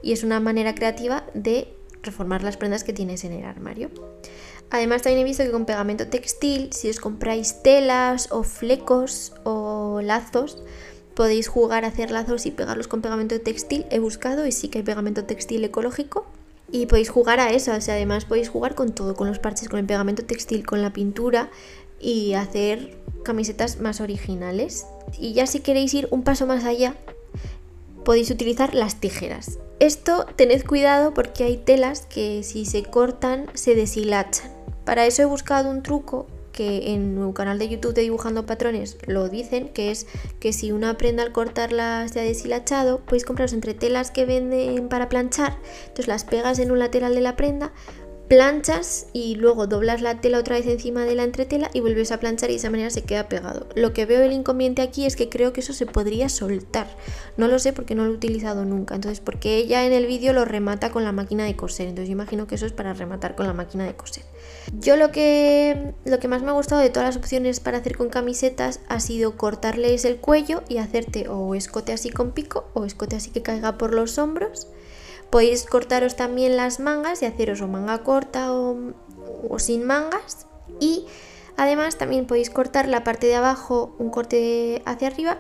Y 0.03 0.13
es 0.13 0.25
una 0.25 0.41
manera 0.41 0.75
creativa 0.75 1.25
de 1.35 1.69
reformar 2.03 2.43
las 2.43 2.57
prendas 2.57 2.83
que 2.83 2.93
tienes 2.93 3.23
en 3.25 3.33
el 3.33 3.45
armario. 3.45 3.91
Además, 4.71 5.03
también 5.03 5.21
he 5.21 5.29
visto 5.29 5.45
que 5.45 5.51
con 5.53 5.65
pegamento 5.65 6.09
textil, 6.09 6.73
si 6.73 6.91
os 6.91 6.99
compráis 6.99 7.63
telas 7.63 8.33
o 8.33 8.43
flecos 8.43 9.33
o 9.45 10.01
lazos, 10.03 10.63
podéis 11.15 11.47
jugar 11.47 11.85
a 11.85 11.89
hacer 11.89 12.11
lazos 12.11 12.47
y 12.47 12.51
pegarlos 12.51 12.89
con 12.89 13.01
pegamento 13.01 13.41
textil. 13.41 13.87
He 13.91 14.01
buscado 14.01 14.47
y 14.47 14.53
sí 14.53 14.69
que 14.69 14.79
hay 14.79 14.85
pegamento 14.85 15.25
textil 15.25 15.63
ecológico. 15.65 16.27
Y 16.73 16.87
podéis 16.87 17.11
jugar 17.11 17.41
a 17.41 17.51
eso, 17.51 17.73
o 17.75 17.81
sea, 17.81 17.95
además 17.95 18.25
podéis 18.25 18.49
jugar 18.49 18.75
con 18.75 18.93
todo, 18.93 19.15
con 19.15 19.27
los 19.29 19.39
parches, 19.39 19.69
con 19.69 19.81
el 19.81 19.87
pegamento 19.87 20.25
textil, 20.25 20.65
con 20.65 20.83
la 20.83 20.93
pintura 20.93 21.51
y 21.99 22.35
hacer 22.35 22.97
camisetas 23.25 23.81
más 23.81 24.01
originales. 24.01 24.87
Y 25.19 25.33
ya 25.33 25.47
si 25.47 25.61
queréis 25.61 25.93
ir 25.95 26.09
un 26.11 26.23
paso 26.23 26.47
más 26.47 26.65
allá, 26.65 26.95
podéis 28.05 28.31
utilizar 28.31 28.75
las 28.75 29.01
tijeras. 29.01 29.59
Esto 29.81 30.27
tened 30.37 30.65
cuidado 30.65 31.15
porque 31.15 31.45
hay 31.45 31.57
telas 31.57 32.03
que 32.03 32.43
si 32.43 32.65
se 32.65 32.85
cortan 32.85 33.47
se 33.55 33.75
deshilachan. 33.75 34.51
Para 34.85 35.07
eso 35.07 35.23
he 35.23 35.27
buscado 35.27 35.71
un 35.71 35.83
truco 35.83 36.27
que 36.53 36.93
en 36.93 37.19
un 37.19 37.33
canal 37.33 37.59
de 37.59 37.69
YouTube 37.69 37.95
de 37.95 38.03
Dibujando 38.03 38.47
Patrones 38.47 38.99
lo 39.07 39.29
dicen, 39.29 39.69
que 39.69 39.91
es 39.91 40.07
que 40.39 40.53
si 40.53 40.73
una 40.73 40.97
prenda 40.97 41.23
al 41.23 41.33
cortarla 41.33 42.07
se 42.09 42.21
ha 42.21 42.23
deshilachado, 42.23 43.01
podéis 43.01 43.25
compraros 43.25 43.53
entre 43.53 43.75
telas 43.75 44.11
que 44.11 44.27
venden 44.27 44.89
para 44.89 45.09
planchar, 45.09 45.57
entonces 45.83 46.09
las 46.09 46.25
pegas 46.25 46.59
en 46.59 46.71
un 46.71 46.79
lateral 46.79 47.15
de 47.15 47.21
la 47.21 47.37
prenda, 47.37 47.73
planchas 48.31 49.09
y 49.13 49.35
luego 49.35 49.67
doblas 49.67 50.03
la 50.03 50.21
tela 50.21 50.39
otra 50.39 50.55
vez 50.55 50.65
encima 50.69 51.05
de 51.05 51.17
la 51.17 51.25
entretela 51.25 51.69
y 51.75 51.81
vuelves 51.81 52.13
a 52.13 52.21
planchar 52.21 52.49
y 52.51 52.53
de 52.53 52.59
esa 52.59 52.71
manera 52.71 52.89
se 52.89 53.03
queda 53.03 53.29
pegado. 53.29 53.67
Lo 53.75 53.93
que 53.93 54.07
veo 54.07 54.23
el 54.23 54.31
inconveniente 54.31 54.83
aquí 54.83 55.05
es 55.05 55.17
que 55.17 55.29
creo 55.29 55.53
que 55.53 55.59
eso 55.59 55.73
se 55.73 55.85
podría 55.85 56.29
soltar. 56.29 56.87
No 57.37 57.49
lo 57.49 57.59
sé 57.59 57.73
porque 57.73 57.97
no 57.97 58.05
lo 58.05 58.13
he 58.13 58.15
utilizado 58.15 58.65
nunca. 58.65 58.95
Entonces, 58.95 59.19
porque 59.19 59.57
ella 59.57 59.85
en 59.85 59.93
el 59.93 60.07
vídeo 60.07 60.33
lo 60.33 60.45
remata 60.45 60.93
con 60.93 61.03
la 61.03 61.11
máquina 61.11 61.45
de 61.45 61.57
coser. 61.57 61.89
Entonces, 61.89 62.09
yo 62.09 62.13
imagino 62.13 62.47
que 62.47 62.55
eso 62.55 62.67
es 62.67 62.73
para 62.73 62.95
rematar 62.95 63.35
con 63.35 63.49
la 63.49 63.53
máquina 63.53 63.85
de 63.85 63.97
coser. 63.97 64.23
Yo 64.79 64.97
lo 64.97 65.11
que, 65.11 65.95
lo 66.05 66.19
que 66.19 66.29
más 66.29 66.43
me 66.43 66.51
ha 66.51 66.55
gustado 66.55 66.81
de 66.81 66.91
todas 66.91 67.09
las 67.09 67.17
opciones 67.17 67.61
para 67.61 67.79
hacer 67.79 67.97
con 67.97 68.09
camisetas 68.09 68.81
ha 68.89 69.01
sido 69.01 69.37
cortarles 69.37 70.05
el 70.05 70.17
cuello 70.17 70.63
y 70.69 70.79
hacerte 70.79 71.29
o 71.29 71.55
escote 71.55 71.93
así 71.93 72.11
con 72.11 72.33
pico 72.33 72.67
o 72.75 72.85
escote 72.85 73.17
así 73.17 73.31
que 73.31 73.43
caiga 73.43 73.79
por 73.79 73.95
los 73.95 74.19
hombros. 74.19 74.69
Podéis 75.31 75.65
cortaros 75.65 76.17
también 76.17 76.57
las 76.57 76.81
mangas 76.81 77.23
y 77.23 77.27
haceros 77.27 77.61
o 77.61 77.69
manga 77.69 78.03
corta 78.03 78.53
o, 78.53 78.77
o 79.49 79.59
sin 79.59 79.85
mangas. 79.85 80.47
Y 80.81 81.07
además 81.57 81.99
también 81.99 82.27
podéis 82.27 82.51
cortar 82.51 82.89
la 82.89 83.05
parte 83.05 83.27
de 83.27 83.37
abajo, 83.37 83.95
un 83.99 84.11
corte 84.11 84.83
hacia 84.87 85.09
arriba 85.09 85.39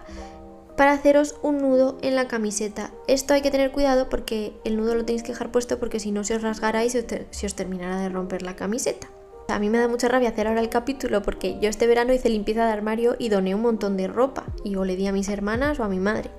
para 0.81 0.93
haceros 0.93 1.35
un 1.43 1.59
nudo 1.59 1.99
en 2.01 2.15
la 2.15 2.27
camiseta. 2.27 2.91
Esto 3.07 3.35
hay 3.35 3.43
que 3.43 3.51
tener 3.51 3.71
cuidado 3.71 4.09
porque 4.09 4.55
el 4.65 4.79
nudo 4.79 4.95
lo 4.95 5.05
tenéis 5.05 5.23
que 5.23 5.33
dejar 5.33 5.53
puesto 5.53 5.79
porque 5.79 6.01
si 6.01 6.11
no 6.11 6.25
se 6.25 6.37
os 6.37 6.41
rasgará 6.41 6.87
y 6.87 6.89
se 6.89 7.27
os 7.45 7.55
terminará 7.55 8.01
de 8.01 8.09
romper 8.09 8.41
la 8.41 8.57
camiseta. 8.57 9.11
A 9.49 9.59
mí 9.59 9.69
me 9.69 9.77
da 9.77 9.89
mucha 9.89 10.09
rabia 10.09 10.31
hacer 10.31 10.47
ahora 10.47 10.63
el 10.63 10.71
capítulo 10.71 11.21
porque 11.21 11.59
yo 11.61 11.69
este 11.69 11.87
verano 11.87 12.15
hice 12.15 12.31
limpieza 12.31 12.65
de 12.65 12.73
armario 12.73 13.15
y 13.19 13.29
doné 13.29 13.55
un 13.55 13.61
montón 13.61 13.99
de 13.99 14.09
ropa 14.09 14.47
y 14.65 14.77
o 14.77 14.87
le 14.87 14.97
di 14.97 15.07
a 15.07 15.13
mis 15.13 15.29
hermanas 15.29 15.79
o 15.81 15.85
a 15.85 15.89
mi 15.91 15.99
madre. 15.99 16.31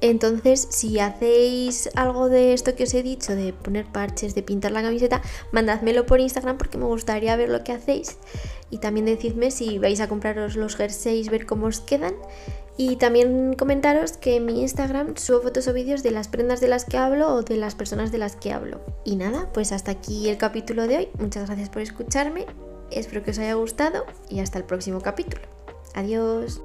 Entonces, 0.00 0.68
si 0.70 0.98
hacéis 0.98 1.90
algo 1.94 2.30
de 2.30 2.54
esto 2.54 2.74
que 2.74 2.84
os 2.84 2.94
he 2.94 3.02
dicho, 3.02 3.36
de 3.36 3.52
poner 3.52 3.84
parches, 3.84 4.34
de 4.34 4.42
pintar 4.42 4.72
la 4.72 4.80
camiseta, 4.80 5.20
mandádmelo 5.52 6.06
por 6.06 6.20
Instagram 6.20 6.56
porque 6.56 6.78
me 6.78 6.86
gustaría 6.86 7.36
ver 7.36 7.50
lo 7.50 7.64
que 7.64 7.72
hacéis. 7.72 8.16
Y 8.70 8.78
también 8.78 9.04
decidme 9.04 9.50
si 9.50 9.78
vais 9.78 10.00
a 10.00 10.08
compraros 10.08 10.56
los 10.56 10.76
jerseys, 10.76 11.28
ver 11.28 11.44
cómo 11.44 11.66
os 11.66 11.80
quedan 11.80 12.14
y 12.80 12.96
también 12.96 13.52
comentaros 13.52 14.12
que 14.12 14.36
en 14.36 14.46
mi 14.46 14.62
Instagram 14.62 15.14
subo 15.18 15.42
fotos 15.42 15.68
o 15.68 15.74
vídeos 15.74 16.02
de 16.02 16.12
las 16.12 16.28
prendas 16.28 16.62
de 16.62 16.68
las 16.68 16.86
que 16.86 16.96
hablo 16.96 17.28
o 17.34 17.42
de 17.42 17.58
las 17.58 17.74
personas 17.74 18.10
de 18.10 18.16
las 18.16 18.36
que 18.36 18.54
hablo. 18.54 18.80
Y 19.04 19.16
nada, 19.16 19.50
pues 19.52 19.72
hasta 19.72 19.90
aquí 19.90 20.30
el 20.30 20.38
capítulo 20.38 20.86
de 20.86 20.96
hoy. 20.96 21.08
Muchas 21.18 21.44
gracias 21.44 21.68
por 21.68 21.82
escucharme. 21.82 22.46
Espero 22.90 23.22
que 23.22 23.32
os 23.32 23.38
haya 23.38 23.52
gustado 23.52 24.06
y 24.30 24.40
hasta 24.40 24.56
el 24.56 24.64
próximo 24.64 25.02
capítulo. 25.02 25.42
Adiós. 25.92 26.62